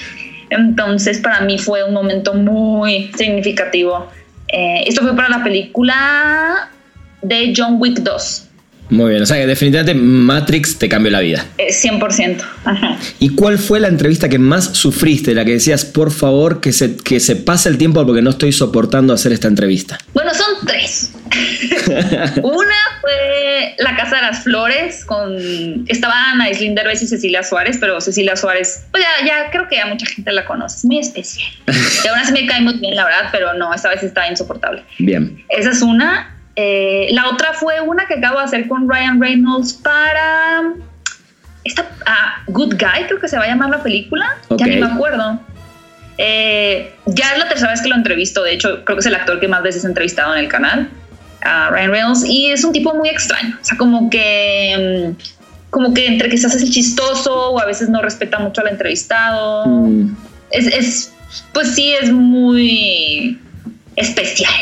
[0.49, 4.09] Entonces, para mí fue un momento muy significativo.
[4.47, 6.71] Eh, esto fue para la película
[7.21, 8.49] de John Wick 2.
[8.89, 11.45] Muy bien, o sea que definitivamente Matrix te cambió la vida.
[11.57, 12.41] 100%.
[12.41, 12.43] Eh,
[13.19, 15.33] ¿Y cuál fue la entrevista que más sufriste?
[15.33, 18.51] La que decías, por favor, que se, que se pase el tiempo porque no estoy
[18.51, 19.97] soportando hacer esta entrevista.
[20.13, 21.11] Bueno, son tres.
[22.43, 27.99] Una fue La Casa de las Flores, con estaban Aislinn Derbez y Cecilia Suárez, pero
[27.99, 31.51] Cecilia Suárez, pues ya, ya creo que ya mucha gente la conoce, es muy especial.
[32.03, 34.83] Y aún así me cae muy bien, la verdad, pero no, esta vez está insoportable.
[34.99, 35.43] Bien.
[35.49, 36.34] Esa es una.
[36.55, 40.73] Eh, la otra fue una que acabo de hacer con Ryan Reynolds para
[41.63, 44.37] esta ah, Good Guy, creo que se va a llamar la película.
[44.51, 45.39] Ya ni me acuerdo.
[46.17, 49.15] Eh, ya es la tercera vez que lo entrevisto, de hecho, creo que es el
[49.15, 50.89] actor que más veces he entrevistado en el canal,
[51.41, 53.57] Ryan Reynolds, y es un tipo muy extraño.
[53.61, 55.13] O sea, como que.
[55.13, 55.35] Mm,
[55.69, 58.69] como que entre que se hace el chistoso o a veces no respeta mucho al
[58.69, 59.65] entrevistado.
[59.65, 60.15] Mm.
[60.51, 61.13] Es, es,
[61.51, 63.37] pues sí, es muy
[63.97, 64.53] especial.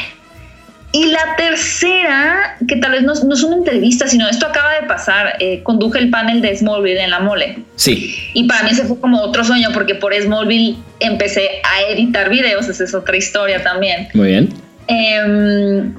[0.96, 4.88] Y la tercera, que tal vez no, no, es una entrevista, sino esto acaba de
[4.88, 7.64] pasar, eh, conduje el panel de Smallville en la mole.
[7.78, 8.16] Sí.
[8.36, 12.70] Y para mí se fue como otro sueño, porque por Smallville empecé a editar videos,
[12.70, 14.08] esa es otra historia también.
[14.14, 14.54] Muy bien.
[14.86, 15.96] Em,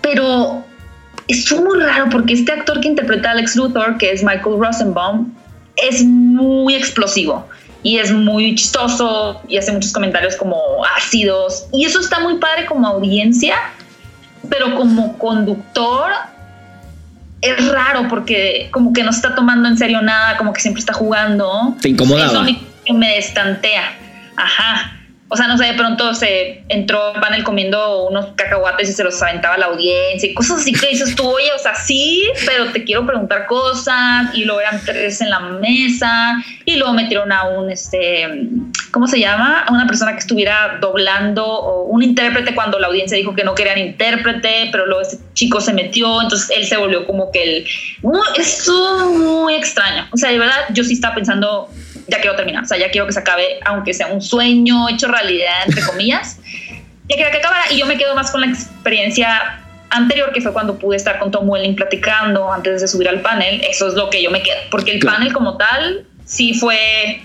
[0.00, 0.64] pero
[1.28, 5.30] estuvo muy raro porque este actor que interpreta a Alex Luthor, que es Michael Rosenbaum,
[5.76, 7.46] es muy explosivo
[7.82, 10.58] y es muy chistoso y hace muchos comentarios como
[10.96, 11.66] ácidos.
[11.70, 13.56] Y eso está muy padre como audiencia
[14.48, 16.10] pero como conductor
[17.40, 20.92] es raro porque como que no está tomando en serio nada, como que siempre está
[20.92, 21.76] jugando.
[21.80, 22.48] Te incomodaba.
[22.48, 23.84] Eso me destantea.
[24.36, 24.97] Ajá.
[25.30, 29.04] O sea, no sé, de pronto se entró el panel comiendo unos cacahuates y se
[29.04, 32.24] los aventaba a la audiencia y cosas así que dices tú, oye, o sea, sí,
[32.46, 37.30] pero te quiero preguntar cosas y luego eran tres en la mesa y luego metieron
[37.30, 38.26] a un, este,
[38.90, 39.64] ¿cómo se llama?
[39.64, 43.54] A una persona que estuviera doblando o un intérprete cuando la audiencia dijo que no
[43.54, 47.66] querían intérprete, pero luego ese chico se metió, entonces él se volvió como que el...
[48.02, 50.06] Muy, es muy extraño.
[50.10, 51.68] O sea, de verdad, yo sí estaba pensando
[52.08, 55.08] ya quiero terminar, o sea, ya quiero que se acabe, aunque sea un sueño hecho
[55.08, 56.38] realidad, entre comillas,
[57.08, 60.52] ya quiero que acabara y yo me quedo más con la experiencia anterior, que fue
[60.52, 64.10] cuando pude estar con Tom Welling platicando antes de subir al panel, eso es lo
[64.10, 67.22] que yo me quedo, porque el panel como tal sí fue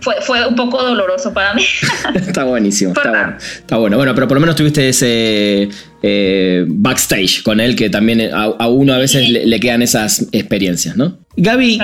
[0.00, 1.64] fue, fue, un poco doloroso para mí.
[2.14, 2.92] está buenísimo.
[2.92, 3.36] Está bueno.
[3.38, 3.96] está bueno.
[3.96, 4.14] bueno.
[4.14, 5.68] pero por lo menos tuviste ese
[6.02, 11.18] eh, backstage con él, que también a, uno a veces le, quedan esas experiencias, ¿no?
[11.36, 11.80] Gaby,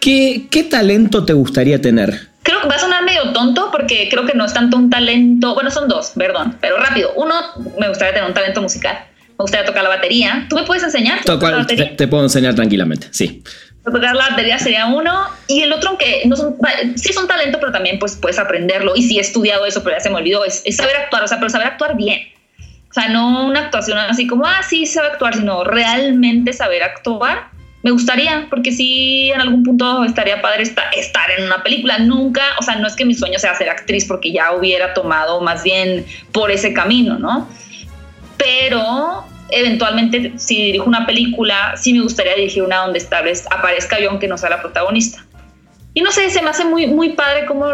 [0.00, 2.28] ¿qué, ¿qué talento te gustaría tener?
[2.42, 5.54] Creo que va a sonar medio tonto porque creo que no es tanto un talento,
[5.54, 7.12] bueno, son dos, perdón, pero rápido.
[7.16, 7.34] Uno,
[7.80, 8.98] me gustaría tener un talento musical.
[9.30, 10.46] Me gustaría tocar la batería.
[10.48, 11.20] ¿Tú me puedes enseñar?
[11.24, 13.42] te, puedo enseñar tranquilamente, sí
[13.92, 15.26] tocar la batería sería uno.
[15.46, 16.56] Y el otro aunque no son
[16.96, 18.92] sí son talento pero también pues puedes aprenderlo.
[18.96, 20.44] Y sí he estudiado eso pero ya se me olvidó.
[20.44, 22.20] Es, saber actuar o sea pero saber actuar bien.
[22.90, 27.48] O sea no una actuación así como ah sí sabe actuar sino realmente saber actuar.
[27.82, 31.98] Me gustaría porque sí en algún punto estaría padre estar, estar en una película.
[31.98, 35.40] Nunca o sea no es que mi sueño sea ser actriz porque ya hubiera tomado
[35.40, 37.48] más bien por ese camino no
[38.36, 44.00] pero eventualmente, si dirijo una película, sí me gustaría dirigir una donde tal vez aparezca
[44.00, 45.24] yo aunque no sea la protagonista.
[45.94, 47.66] Y no sé, se me hace muy, muy padre cómo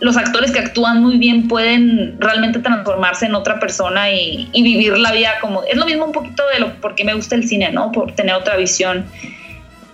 [0.00, 5.12] los actores que actúan muy bien pueden realmente transformarse en otra persona y, vivir la
[5.12, 5.62] vida como...
[5.64, 7.92] Es lo mismo un poquito de lo por qué me gusta el cine, ¿no?
[7.92, 9.06] Por tener otra visión.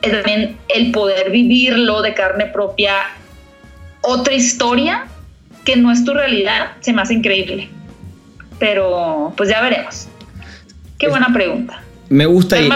[0.02, 2.94] Es también el poder vivirlo de carne propia,
[4.00, 5.06] otra historia
[5.64, 7.68] que no es tu realidad, se me hace increíble.
[8.58, 10.08] Pero pues ya veremos.
[11.00, 11.82] Qué buena pregunta.
[12.10, 12.68] Me gusta y,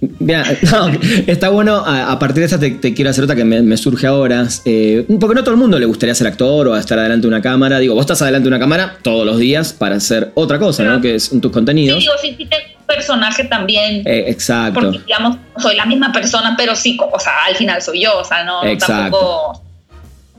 [1.26, 5.04] está bueno, a, partir de esta te, quiero hacer otra que me, surge ahora, eh,
[5.20, 7.78] porque no todo el mundo le gustaría ser actor o estar adelante de una cámara,
[7.78, 11.02] digo, vos estás adelante de una cámara todos los días para hacer otra cosa, ¿no?
[11.02, 12.02] Que es tus contenidos.
[12.02, 14.02] Sí, digo, tengo un personaje también.
[14.06, 14.80] Eh, exacto.
[14.80, 18.24] Porque, digamos, soy la misma persona, pero sí, o sea, al final soy yo, o
[18.24, 19.69] sea, no, tampoco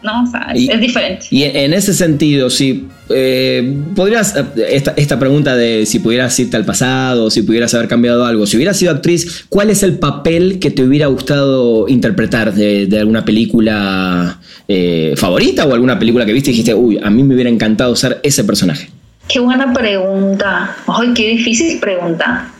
[0.04, 0.24] ¿no?
[0.24, 1.28] O sea, es, diferente.
[1.30, 4.36] Y en ese sentido, si eh, podrías,
[4.70, 8.58] esta, esta, pregunta de si pudieras irte al pasado, si pudieras haber cambiado algo, si
[8.58, 14.40] hubieras sido actriz, ¿cuál es el papel que te hubiera gustado interpretar de, alguna película
[14.68, 17.96] eh, favorita o alguna película que viste y dijiste, uy, a mí me hubiera encantado
[17.96, 18.90] ser ese personaje?
[19.28, 20.76] Qué buena pregunta.
[20.88, 22.52] Ay, qué difícil pregunta.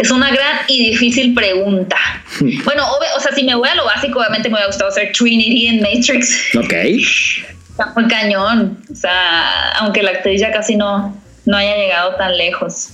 [0.00, 1.96] Es una gran y difícil pregunta.
[2.64, 2.86] bueno,
[3.16, 5.82] o sea, si me voy a lo básico, obviamente me hubiera gustado ser Trinity en
[5.82, 6.56] Matrix.
[6.56, 6.72] Ok.
[6.72, 8.82] Está muy cañón.
[8.90, 12.88] O sea, aunque la actriz ya casi no, no haya llegado tan lejos.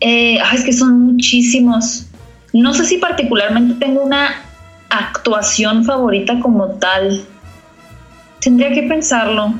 [0.00, 2.06] Eh, es que son muchísimos.
[2.54, 4.42] No sé si particularmente tengo una
[4.88, 7.22] actuación favorita como tal.
[8.40, 9.56] Tendría que pensarlo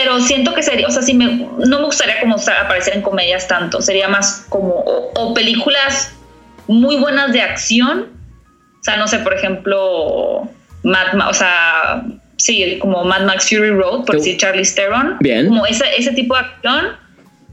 [0.00, 3.48] pero siento que sería, o sea, si me, no me gustaría como aparecer en comedias
[3.48, 6.12] tanto, sería más como, o, películas
[6.68, 8.06] muy buenas de acción,
[8.80, 10.48] o sea, no sé, por ejemplo,
[10.84, 12.04] Mad, o sea,
[12.36, 15.48] sí, como Mad Max Fury Road, por decir Charlie Theron, Bien.
[15.48, 16.86] como ese, ese tipo de acción,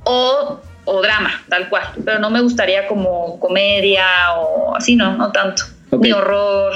[0.04, 4.06] o, o drama, tal cual, pero no me gustaría como comedia
[4.38, 5.64] o así, no, no tanto,
[6.00, 6.74] ni horror.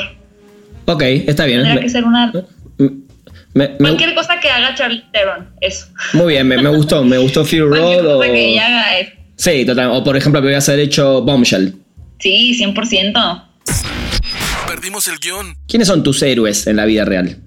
[0.86, 1.62] Ok, está bien.
[1.62, 2.32] Tendría que ser una
[3.78, 5.88] Cualquier cosa que haga Charlie Theron, eso.
[6.13, 8.15] Muy bien, me, gustó, me gustó Fury Road.
[8.15, 8.22] o...
[8.22, 9.12] que ella haga eso.
[9.36, 9.91] Sí, total.
[9.91, 11.74] O por ejemplo, que voy a haber hecho Bombshell.
[12.19, 13.43] Sí, 100%.
[14.67, 15.56] Perdimos el guion.
[15.67, 17.38] ¿Quiénes son tus héroes en la vida real?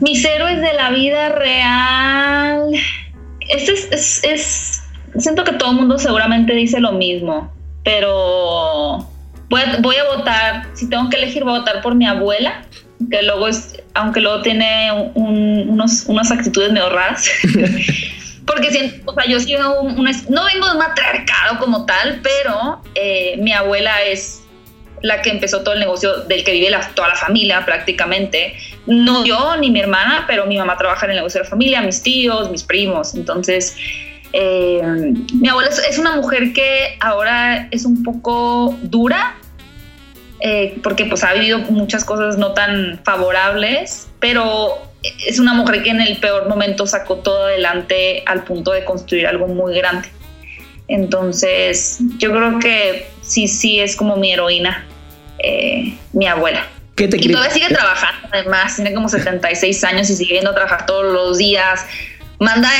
[0.00, 2.70] Mis héroes de la vida real.
[3.48, 4.82] Este es, es,
[5.18, 7.52] Siento que todo el mundo seguramente dice lo mismo,
[7.84, 9.08] pero
[9.48, 10.68] voy voy a votar.
[10.74, 12.62] Si tengo que elegir, voy a votar por mi abuela
[13.10, 17.28] que luego es, aunque luego tiene unos, unas actitudes medio raras.
[18.46, 22.82] Porque siento, o sea, yo soy un, no vengo de un matriarcado como tal, pero
[22.94, 24.42] eh, mi abuela es
[25.02, 28.54] la que empezó todo el negocio del que vive toda la familia prácticamente.
[28.86, 31.80] No yo ni mi hermana, pero mi mamá trabaja en el negocio de la familia,
[31.82, 33.14] mis tíos, mis primos.
[33.14, 33.76] Entonces,
[34.32, 34.80] eh,
[35.34, 39.36] mi abuela es, una mujer que ahora es un poco dura,
[40.40, 44.78] eh, porque pues ha vivido muchas cosas no tan favorables, pero
[45.26, 49.26] es una mujer que en el peor momento sacó todo adelante al punto de construir
[49.26, 50.08] algo muy grande.
[50.88, 54.86] Entonces, yo creo que sí, sí es como mi heroína,
[55.38, 56.66] eh, mi abuela.
[56.96, 60.54] ¿Qué te y todavía sigue trabajando, además, tiene como 76 años y sigue yendo a
[60.54, 61.86] trabajar todos los días.
[62.40, 62.70] Manda,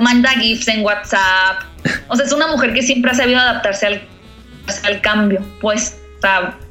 [0.00, 1.62] manda GIFs en WhatsApp.
[2.08, 4.02] O sea, es una mujer que siempre ha sabido adaptarse al,
[4.84, 5.42] al cambio.
[5.60, 6.65] Pues, o eh,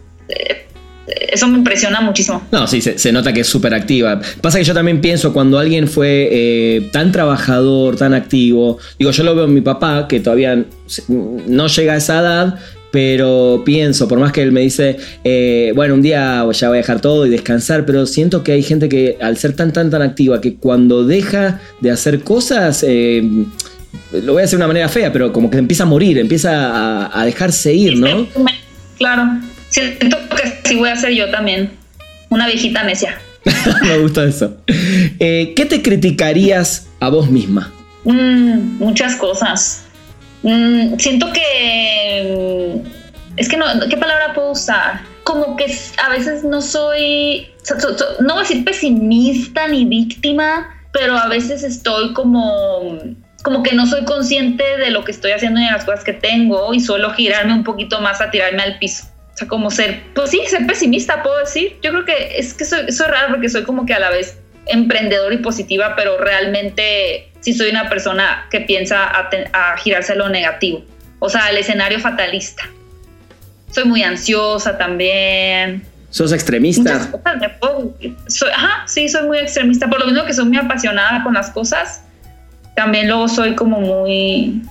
[1.08, 2.42] eso me impresiona muchísimo.
[2.52, 4.20] No, sí, se, nota que es súper activa.
[4.42, 9.24] Pasa que yo también pienso cuando alguien fue eh, tan trabajador, tan activo, digo, yo
[9.24, 10.66] lo veo en mi papá, que todavía
[11.08, 12.60] no llega a esa edad,
[12.92, 16.82] pero pienso, por más que él me dice, eh, bueno, un día ya voy a
[16.82, 20.02] dejar todo y descansar, pero siento que hay gente que al ser tan, tan, tan
[20.02, 25.12] activa, que cuando deja de hacer cosas, lo voy a hacer de una manera fea,
[25.12, 28.28] pero como que empieza a morir, empieza a, a dejarse ir, ¿no?
[28.98, 29.42] Claro.
[29.70, 31.72] Siento que sí voy a ser yo también.
[32.30, 33.20] Una viejita necia.
[33.82, 34.58] Me gusta eso.
[34.68, 37.72] Eh, ¿Qué te criticarías a vos misma?
[38.04, 39.86] Mm, muchas cosas.
[40.44, 42.82] Mm, siento que.
[42.84, 42.88] Mm,
[43.38, 43.66] es que no.
[43.90, 45.02] ¿Qué palabra puedo usar?
[45.24, 45.66] Como que
[46.04, 47.48] a veces no soy.
[48.20, 53.00] No voy a decir pesimista ni víctima, pero a veces estoy como
[53.46, 56.14] como que no soy consciente de lo que estoy haciendo y de las cosas que
[56.14, 59.06] tengo y suelo girarme un poquito más a tirarme al piso.
[59.36, 61.78] O sea, como ser, pues sí, ser pesimista, puedo decir.
[61.84, 64.38] Yo creo que es que soy, soy raro porque soy como que a la vez
[64.66, 70.30] emprendedor y positiva, pero realmente sí soy una persona que piensa a, girarse a lo
[70.30, 70.86] negativo.
[71.20, 72.64] O sea, al escenario fatalista.
[73.72, 75.84] Soy muy ansiosa también.
[76.12, 77.12] ¿Sos extremista?
[78.28, 79.90] Soy, ajá, sí, soy muy extremista.
[79.90, 82.04] Por lo mismo que soy muy apasionada con las cosas,
[82.74, 84.62] también luego soy como muy,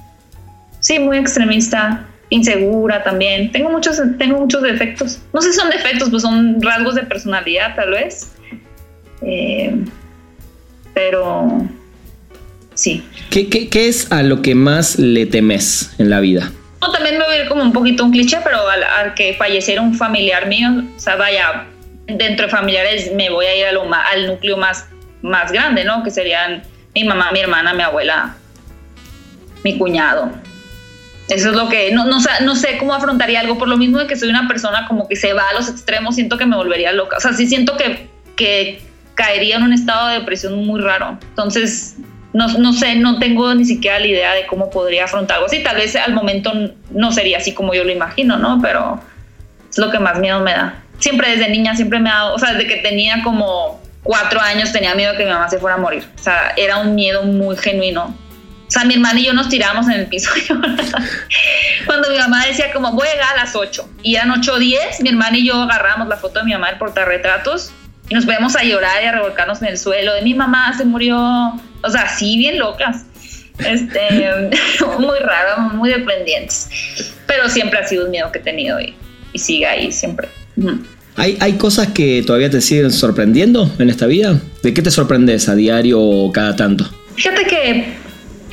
[0.81, 3.51] sí, muy extremista insegura también.
[3.53, 5.20] Tengo muchos, tengo muchos defectos.
[5.33, 8.33] No sé si son defectos, pues son rasgos de personalidad tal vez.
[9.23, 9.75] Eh,
[10.92, 11.66] pero
[12.75, 13.05] sí.
[13.31, 16.53] ¿Qué, ¿Qué, es a lo que más le temes en la vida?
[16.81, 19.81] No, también me voy a ir como un poquito un cliché, pero al, que falleciera
[19.81, 21.66] un familiar mío, o sea, vaya,
[22.07, 24.87] dentro de familiares me voy a ir a lo, al núcleo más,
[25.23, 26.03] más grande, ¿no?
[26.03, 26.62] Que serían
[26.94, 28.37] mi mamá, mi hermana, mi abuela,
[29.62, 30.31] mi cuñado.
[31.35, 34.14] Eso es lo que, no, no, sé cómo afrontaría algo, por lo mismo de que
[34.14, 37.16] soy una persona como que se va a los extremos, siento que me volvería loca.
[37.16, 38.81] O sea, sí siento que, que
[39.16, 41.19] caería en un estado de depresión muy raro.
[41.31, 41.96] Entonces,
[42.33, 45.61] no, no, sé, no tengo ni siquiera la idea de cómo podría afrontar algo así.
[45.61, 46.52] Tal vez al momento
[46.90, 48.61] no sería así como yo lo imagino, ¿no?
[48.63, 49.00] Pero
[49.69, 50.83] es lo que más miedo me da.
[50.98, 54.71] Siempre desde niña, siempre me ha dado, o sea, desde que tenía como cuatro años
[54.71, 56.04] tenía miedo que mi mamá se fuera a morir.
[56.15, 58.17] O sea, era un miedo muy genuino.
[58.67, 60.31] O sea, mi hermana y yo nos tiramos en el piso.
[61.87, 64.58] Cuando mi mamá decía como voy a llegar a las 8 y eran 8 o
[64.58, 67.73] 10, mi hermana y yo agarramos la foto de mi mamá del portarretratos
[68.08, 70.85] y nos veíamos a llorar y a revolcarnos en el suelo de mi mamá se
[70.85, 71.19] murió.
[71.19, 73.04] O sea, sí, bien locas.
[73.58, 74.50] Este,
[74.98, 76.69] muy raro, muy dependientes.
[77.27, 78.94] Pero siempre ha sido un miedo que he tenido y,
[79.33, 80.29] y sigue ahí siempre.
[81.17, 84.40] ¿Hay, ¿Hay cosas que todavía te siguen sorprendiendo en esta vida?
[84.62, 86.90] ¿De qué te sorprendes a diario o cada tanto?
[87.15, 88.04] Fíjate que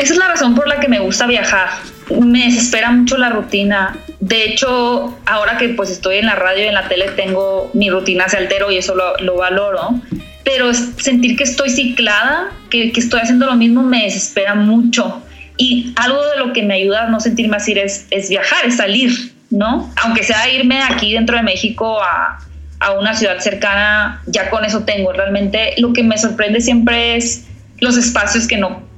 [0.02, 1.70] esa es la razón por la que me gusta viajar.
[2.10, 3.95] Me desespera mucho la rutina.
[4.20, 7.91] De hecho, ahora que pues estoy en la radio y en la tele tengo mi
[7.91, 10.02] rutina se altero y eso lo, lo valoro.
[10.43, 15.22] Pero sentir que estoy ciclada, que, que, estoy haciendo lo mismo, me desespera mucho.
[15.56, 18.78] Y algo de lo que me ayuda a no sentirme así es, es viajar, es
[18.78, 19.12] salir,
[19.52, 19.93] ¿no?
[20.02, 22.39] Aunque sea irme aquí dentro de México a,
[22.80, 25.14] a una ciudad cercana, ya con eso tengo.
[25.14, 27.45] Realmente lo que me sorprende siempre es
[27.80, 28.91] los espacios que no,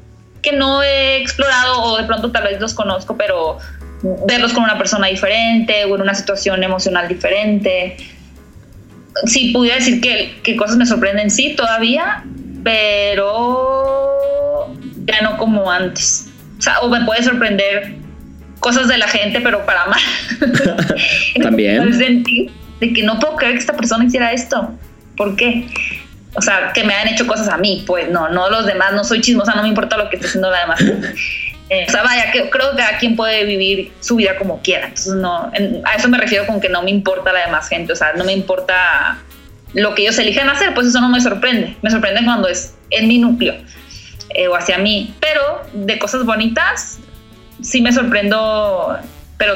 [0.44, 3.58] que no he explorado o de pronto tal vez los conozco, pero
[4.28, 7.98] verlos con una persona diferente o en una situación emocional diferente.
[9.26, 12.24] Sí, pudiera decir que, que cosas me sorprenden, sí, todavía,
[12.64, 14.76] pero
[15.06, 16.30] ya no como antes.
[16.60, 17.96] O sea, o me puede sorprender
[18.60, 20.02] cosas de la gente, pero para mal.
[21.42, 21.98] También.
[22.80, 24.72] de que no puedo creer que esta persona hiciera esto.
[25.16, 25.68] ¿Por qué?
[26.36, 29.04] O sea, que me han hecho cosas a mí, pues no, no los demás, no
[29.04, 30.84] soy chismosa, no me importa lo que esté haciendo la demás.
[31.70, 34.88] Eh, o sea, vaya, que, creo que cada quien puede vivir su vida como quiera.
[34.88, 35.50] Entonces, no,
[35.86, 38.26] a eso me refiero con que no me importa la demás gente, o sea, no
[38.26, 39.18] me importa
[39.74, 41.76] lo que ellos elijan hacer, pues eso no me sorprende.
[41.82, 43.56] Me sorprende cuando es en mi núcleo
[44.36, 45.16] eh, o hacia mí.
[45.20, 47.00] Pero de cosas bonitas,
[47.62, 48.98] sí me sorprendo,
[49.38, 49.56] pero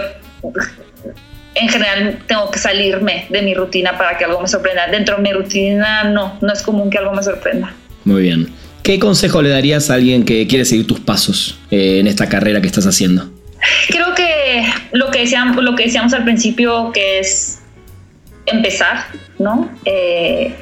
[1.59, 4.87] en general tengo que salirme de mi rutina para que algo me sorprenda.
[4.87, 7.73] Dentro de mi rutina no, no es común que algo me sorprenda.
[8.05, 8.47] Muy bien.
[8.83, 12.61] ¿Qué consejo le darías a alguien que quiere seguir tus pasos eh, en esta carrera
[12.61, 13.29] que estás haciendo?
[13.89, 17.59] Creo que lo que decíamos, lo que decíamos al principio, que es
[18.45, 19.05] empezar,
[19.39, 19.69] ¿no?
[19.83, 20.55] Eh,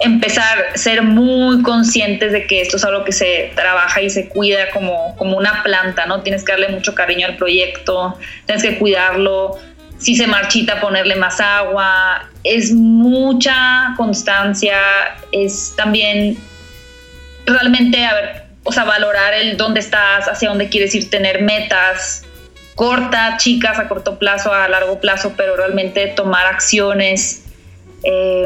[0.00, 4.28] empezar a ser muy conscientes de que esto es algo que se trabaja y se
[4.28, 6.22] cuida como, como una planta, ¿no?
[6.22, 9.58] Tienes que darle mucho cariño al proyecto, tienes que cuidarlo,
[10.02, 14.76] si se marchita ponerle más agua, es mucha constancia,
[15.30, 16.36] es también
[17.46, 22.24] realmente, a ver, o sea, valorar el dónde estás, hacia dónde quieres ir, tener metas
[22.74, 27.44] cortas, chicas, a corto plazo, a largo plazo, pero realmente tomar acciones
[28.02, 28.44] eh,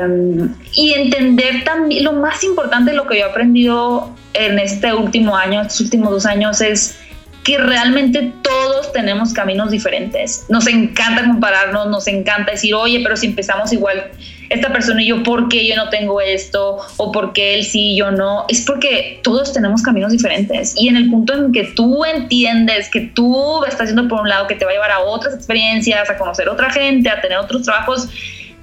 [0.74, 5.62] y entender también, lo más importante, lo que yo he aprendido en este último año,
[5.62, 6.98] estos últimos dos años, es
[7.46, 10.46] que realmente todos tenemos caminos diferentes.
[10.48, 14.10] Nos encanta compararnos, nos encanta decir, oye, pero si empezamos igual,
[14.48, 16.78] esta persona y yo, ¿por qué yo no tengo esto?
[16.96, 18.46] ¿O por qué él sí y yo no?
[18.48, 20.74] Es porque todos tenemos caminos diferentes.
[20.76, 24.48] Y en el punto en que tú entiendes que tú estás yendo por un lado
[24.48, 27.62] que te va a llevar a otras experiencias, a conocer otra gente, a tener otros
[27.62, 28.08] trabajos,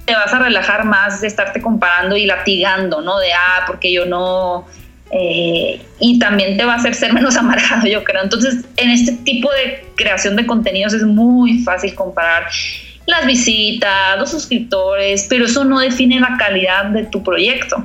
[0.04, 3.18] te vas a relajar más de estarte comparando y latigando, ¿no?
[3.18, 4.66] De, ah, porque yo no
[5.16, 8.22] eh, y también te va a hacer ser menos amargado, yo creo.
[8.22, 12.48] Entonces, en este tipo de creación de contenidos es muy fácil comparar
[13.06, 17.84] las visitas, los suscriptores, pero eso no define la calidad de tu proyecto.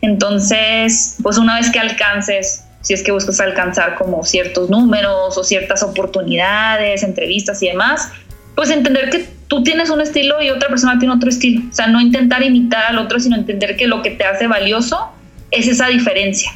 [0.00, 5.44] Entonces, pues una vez que alcances, si es que buscas alcanzar como ciertos números o
[5.44, 8.10] ciertas oportunidades, entrevistas y demás,
[8.54, 11.62] pues entender que tú tienes un estilo y otra persona tiene otro estilo.
[11.68, 15.12] O sea, no intentar imitar al otro, sino entender que lo que te hace valioso
[15.50, 16.52] es esa diferencia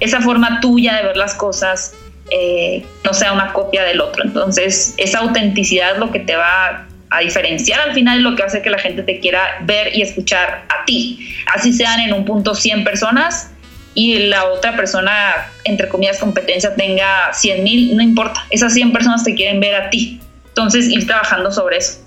[0.00, 1.94] esa forma tuya de ver las cosas
[2.30, 4.24] eh, no sea una copia del otro.
[4.24, 8.62] Entonces, esa autenticidad es lo que te va a diferenciar al final, lo que hace
[8.62, 11.34] que la gente te quiera ver y escuchar a ti.
[11.54, 13.52] Así sean en un punto 100 personas
[13.94, 18.44] y la otra persona, entre comillas, competencia tenga 100 mil, no importa.
[18.50, 20.20] Esas 100 personas te quieren ver a ti.
[20.48, 22.00] Entonces, ir trabajando sobre eso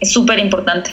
[0.00, 0.90] es súper importante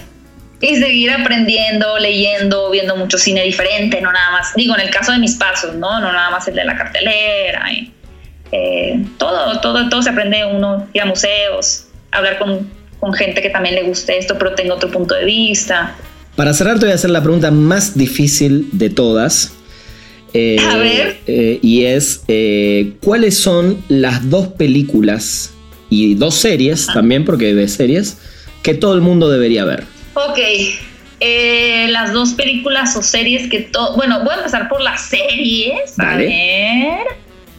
[0.61, 5.11] y seguir aprendiendo, leyendo, viendo mucho cine diferente, no nada más, digo, en el caso
[5.11, 5.99] de mis pasos, ¿no?
[6.01, 7.93] No nada más el de la cartelera, y,
[8.51, 13.49] eh, todo, todo, todo se aprende uno, ir a museos, hablar con, con gente que
[13.49, 15.95] también le guste esto, pero tenga otro punto de vista.
[16.35, 19.53] Para cerrar te voy a hacer la pregunta más difícil de todas.
[20.33, 21.17] Eh, a ver.
[21.25, 22.23] Eh, y es,
[23.01, 25.53] ¿cuáles son las dos películas
[25.89, 26.93] y dos series, ah.
[26.95, 28.17] también porque de series,
[28.61, 29.83] que todo el mundo debería ver?
[30.27, 30.39] Ok.
[31.21, 33.95] Eh, las dos películas o series que todo.
[33.95, 35.99] Bueno, voy a empezar por las series.
[35.99, 36.99] A ver.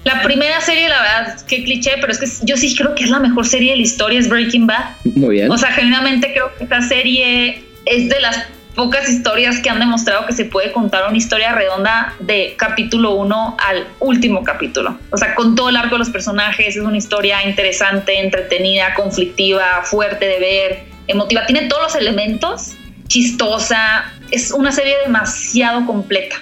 [0.04, 3.10] La primera serie, la verdad, qué cliché, pero es que yo sí creo que es
[3.10, 4.96] la mejor serie de la historia, es Breaking Bad.
[5.04, 5.50] Muy bien.
[5.50, 10.26] O sea, genuinamente creo que esta serie es de las pocas historias que han demostrado
[10.26, 14.96] que se puede contar una historia redonda de capítulo 1 al último capítulo.
[15.10, 19.82] O sea, con todo el arco de los personajes, es una historia interesante, entretenida, conflictiva,
[19.82, 21.46] fuerte de ver, emotiva.
[21.46, 22.72] Tiene todos los elementos,
[23.06, 24.04] chistosa.
[24.30, 26.36] Es una serie demasiado completa.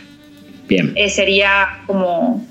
[0.66, 0.92] Bien.
[0.96, 2.46] Eh, sería como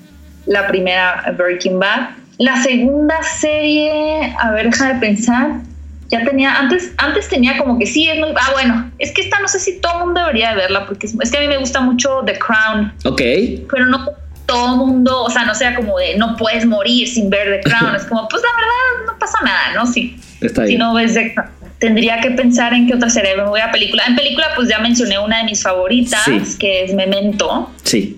[0.46, 2.10] la primera Breaking Bad.
[2.38, 5.62] La segunda serie, a ver, deja de pensar
[6.10, 9.40] ya tenía, antes, antes tenía como que sí, es muy, ah, bueno, es que esta
[9.40, 11.58] no sé si todo el mundo debería de verla, porque es, que a mí me
[11.58, 12.94] gusta mucho The Crown.
[13.04, 13.22] Ok.
[13.70, 14.10] Pero no
[14.46, 17.70] todo el mundo, o sea, no sea como de no puedes morir sin ver The
[17.70, 19.86] Crown, es como, pues la verdad no pasa nada, ¿no?
[19.86, 20.18] Sí.
[20.40, 20.74] Está bien.
[20.74, 21.50] Si no ves The Crown.
[21.80, 24.04] Tendría que pensar en qué otra serie me voy a película.
[24.08, 26.26] En película, pues ya mencioné una de mis favoritas,
[26.60, 27.70] que es Memento.
[27.84, 28.18] Sí.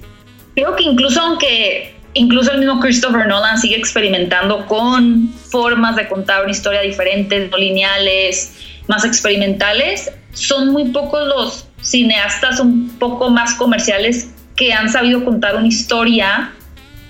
[0.56, 6.44] Creo que incluso aunque incluso el mismo Christopher Nolan sigue experimentando con formas de contar
[6.44, 8.54] una historia diferentes, no lineales,
[8.88, 10.12] más experimentales.
[10.34, 16.52] Son muy pocos los cineastas un poco más comerciales que han sabido contar una historia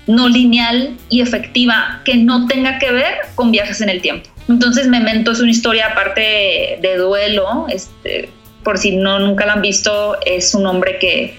[0.06, 4.29] no lineal y efectiva que no tenga que ver con viajes en el tiempo.
[4.48, 8.30] Entonces Memento es una historia aparte de duelo, este,
[8.64, 11.38] por si no nunca la han visto, es un hombre que,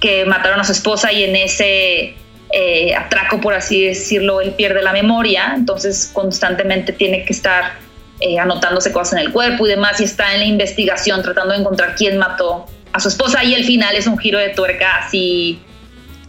[0.00, 2.14] que mataron a su esposa y en ese
[2.52, 7.74] eh, atraco, por así decirlo, él pierde la memoria, entonces constantemente tiene que estar
[8.20, 11.60] eh, anotándose cosas en el cuerpo y demás, y está en la investigación tratando de
[11.60, 15.60] encontrar quién mató a su esposa, y el final es un giro de tuerca así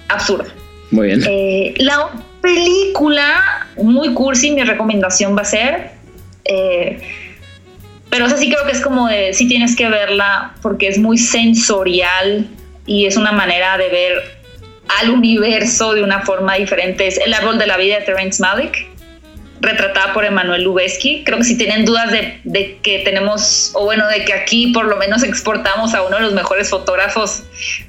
[0.07, 0.51] absurdo.
[0.91, 1.23] Muy bien.
[1.27, 2.09] Eh, la
[2.41, 5.91] película, muy cursi, mi recomendación va a ser,
[6.45, 11.17] pero eso sí creo que es como de, sí tienes que verla porque es muy
[11.17, 12.47] sensorial
[12.85, 14.43] y es una manera de ver
[14.99, 17.07] al universo de una forma diferente.
[17.07, 18.87] Es El árbol de la vida de Terence Malick,
[19.61, 21.23] retratada por Emanuel Lubezki.
[21.23, 24.97] Creo que si tienen dudas de, que tenemos, o bueno, de que aquí por lo
[24.97, 27.43] menos exportamos a uno de los mejores fotógrafos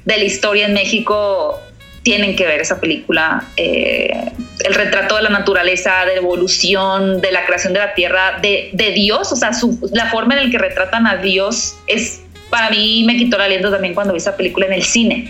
[0.05, 1.61] de la historia en México,
[2.05, 3.43] tienen que ver esa película.
[3.57, 4.31] Eh,
[4.63, 9.33] el retrato de la naturaleza, de evolución, de la creación de la tierra, de, Dios,
[9.33, 9.51] o sea,
[9.91, 13.69] la forma en la que retratan a Dios es, para mí me quitó el aliento
[13.69, 15.29] también cuando vi esa película en el cine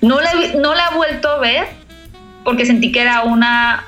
[0.00, 1.66] no la, no la he vuelto a ver
[2.44, 3.86] porque sentí que era una...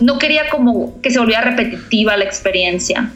[0.00, 3.10] No quería como que se volviera repetitiva la experiencia,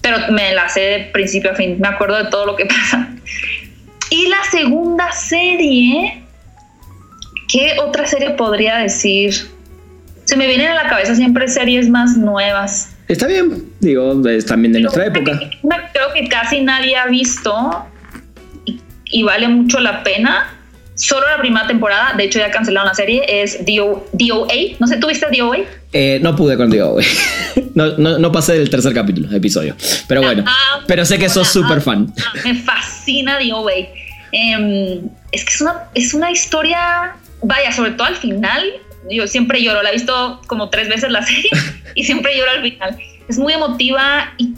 [0.00, 3.08] pero me la sé de principio a fin, me acuerdo de todo lo que pasa.
[4.10, 6.19] Y la segunda serie,
[7.50, 9.34] ¿qué otra serie podría decir?
[10.24, 12.94] Se me vienen a la cabeza siempre series más nuevas.
[13.08, 15.40] Está bien, digo, es también de nuestra época.
[15.92, 17.84] creo que casi nadie ha visto
[19.06, 20.56] y vale mucho la pena
[21.00, 24.76] solo la primera temporada, de hecho ya cancelaron la serie, es DOA.
[24.78, 25.58] No sé, ¿tuviste DOA?
[25.92, 27.02] Eh, no pude con DOA.
[27.74, 29.74] no, no, pasé del tercer capítulo, episodio.
[30.06, 32.12] Pero bueno, ah, pero sé que sos súper fan.
[32.44, 33.72] me fascina DOA.
[34.32, 38.62] Em, es que es una, es una historia, vaya, sobre todo al final.
[39.10, 41.50] Yo siempre lloro, la he visto como tres veces la serie
[41.94, 42.98] y siempre lloro al final.
[43.28, 44.54] Es muy emotiva y,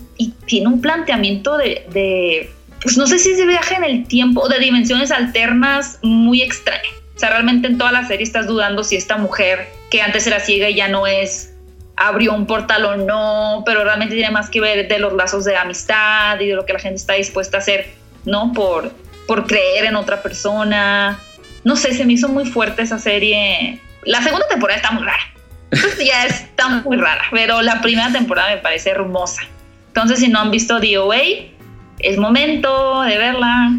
[0.46, 2.48] tiene un planteamiento de
[2.82, 6.42] pues no sé si es de viaje en el tiempo o de dimensiones alternas muy
[6.42, 6.82] extraña.
[7.14, 10.40] O sea, realmente en toda la serie estás dudando si esta mujer que antes era
[10.40, 11.54] ciega y ya no es,
[11.96, 15.56] abrió un portal o no, pero realmente tiene más que ver de los lazos de
[15.56, 17.90] amistad y de lo que la gente está dispuesta a hacer,
[18.24, 18.52] ¿no?
[18.52, 18.90] Por,
[19.28, 21.20] por creer en otra persona.
[21.64, 23.80] No sé, se me hizo muy fuerte esa serie.
[24.04, 25.22] La segunda temporada está muy rara.
[26.04, 29.42] Ya está muy rara, pero la primera temporada me parece hermosa.
[29.88, 31.16] Entonces, si no han visto DOA,
[31.98, 33.72] es momento de verla.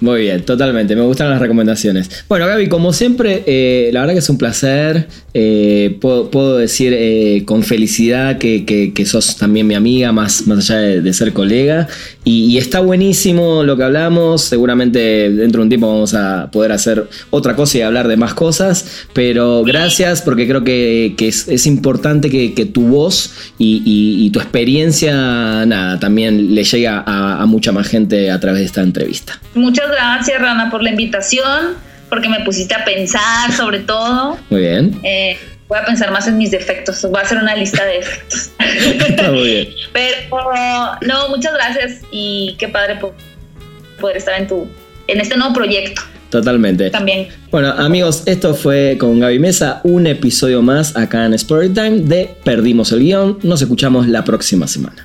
[0.00, 0.94] Muy bien, totalmente.
[0.94, 2.24] Me gustan las recomendaciones.
[2.28, 5.08] Bueno, Gaby, como siempre, eh, la verdad que es un placer.
[5.32, 11.12] Eh, puedo, decir eh, con felicidad que, sos también mi amiga, más, más allá de,
[11.12, 11.88] ser colega.
[12.24, 14.42] Y, está buenísimo lo que hablamos.
[14.42, 18.34] Seguramente dentro de un tiempo vamos a poder hacer otra cosa y hablar de más
[18.34, 19.06] cosas.
[19.12, 26.54] Pero gracias porque creo que, es, importante que, tu voz y, tu experiencia, nada, también
[26.54, 29.40] le llegue a mucha más gente a través de esta entrevista.
[29.66, 31.74] Muchas gracias, Rana, por la invitación,
[32.08, 34.38] porque me pusiste a pensar sobre todo.
[34.48, 35.00] Muy bien.
[35.02, 35.36] Eh,
[35.66, 37.02] voy a pensar más en mis defectos.
[37.02, 38.50] Voy a hacer una lista de defectos.
[39.08, 39.68] Está muy bien.
[39.92, 40.38] Pero
[41.00, 42.96] no, muchas gracias y qué padre
[44.00, 44.68] poder estar en tu
[45.08, 46.00] en este nuevo proyecto.
[46.30, 46.88] Totalmente.
[46.90, 47.26] También.
[47.50, 52.92] Bueno, amigos, esto fue con Gaby Mesa, un episodio más acá en Storytime de Perdimos
[52.92, 53.40] el guion.
[53.42, 55.04] Nos escuchamos la próxima semana.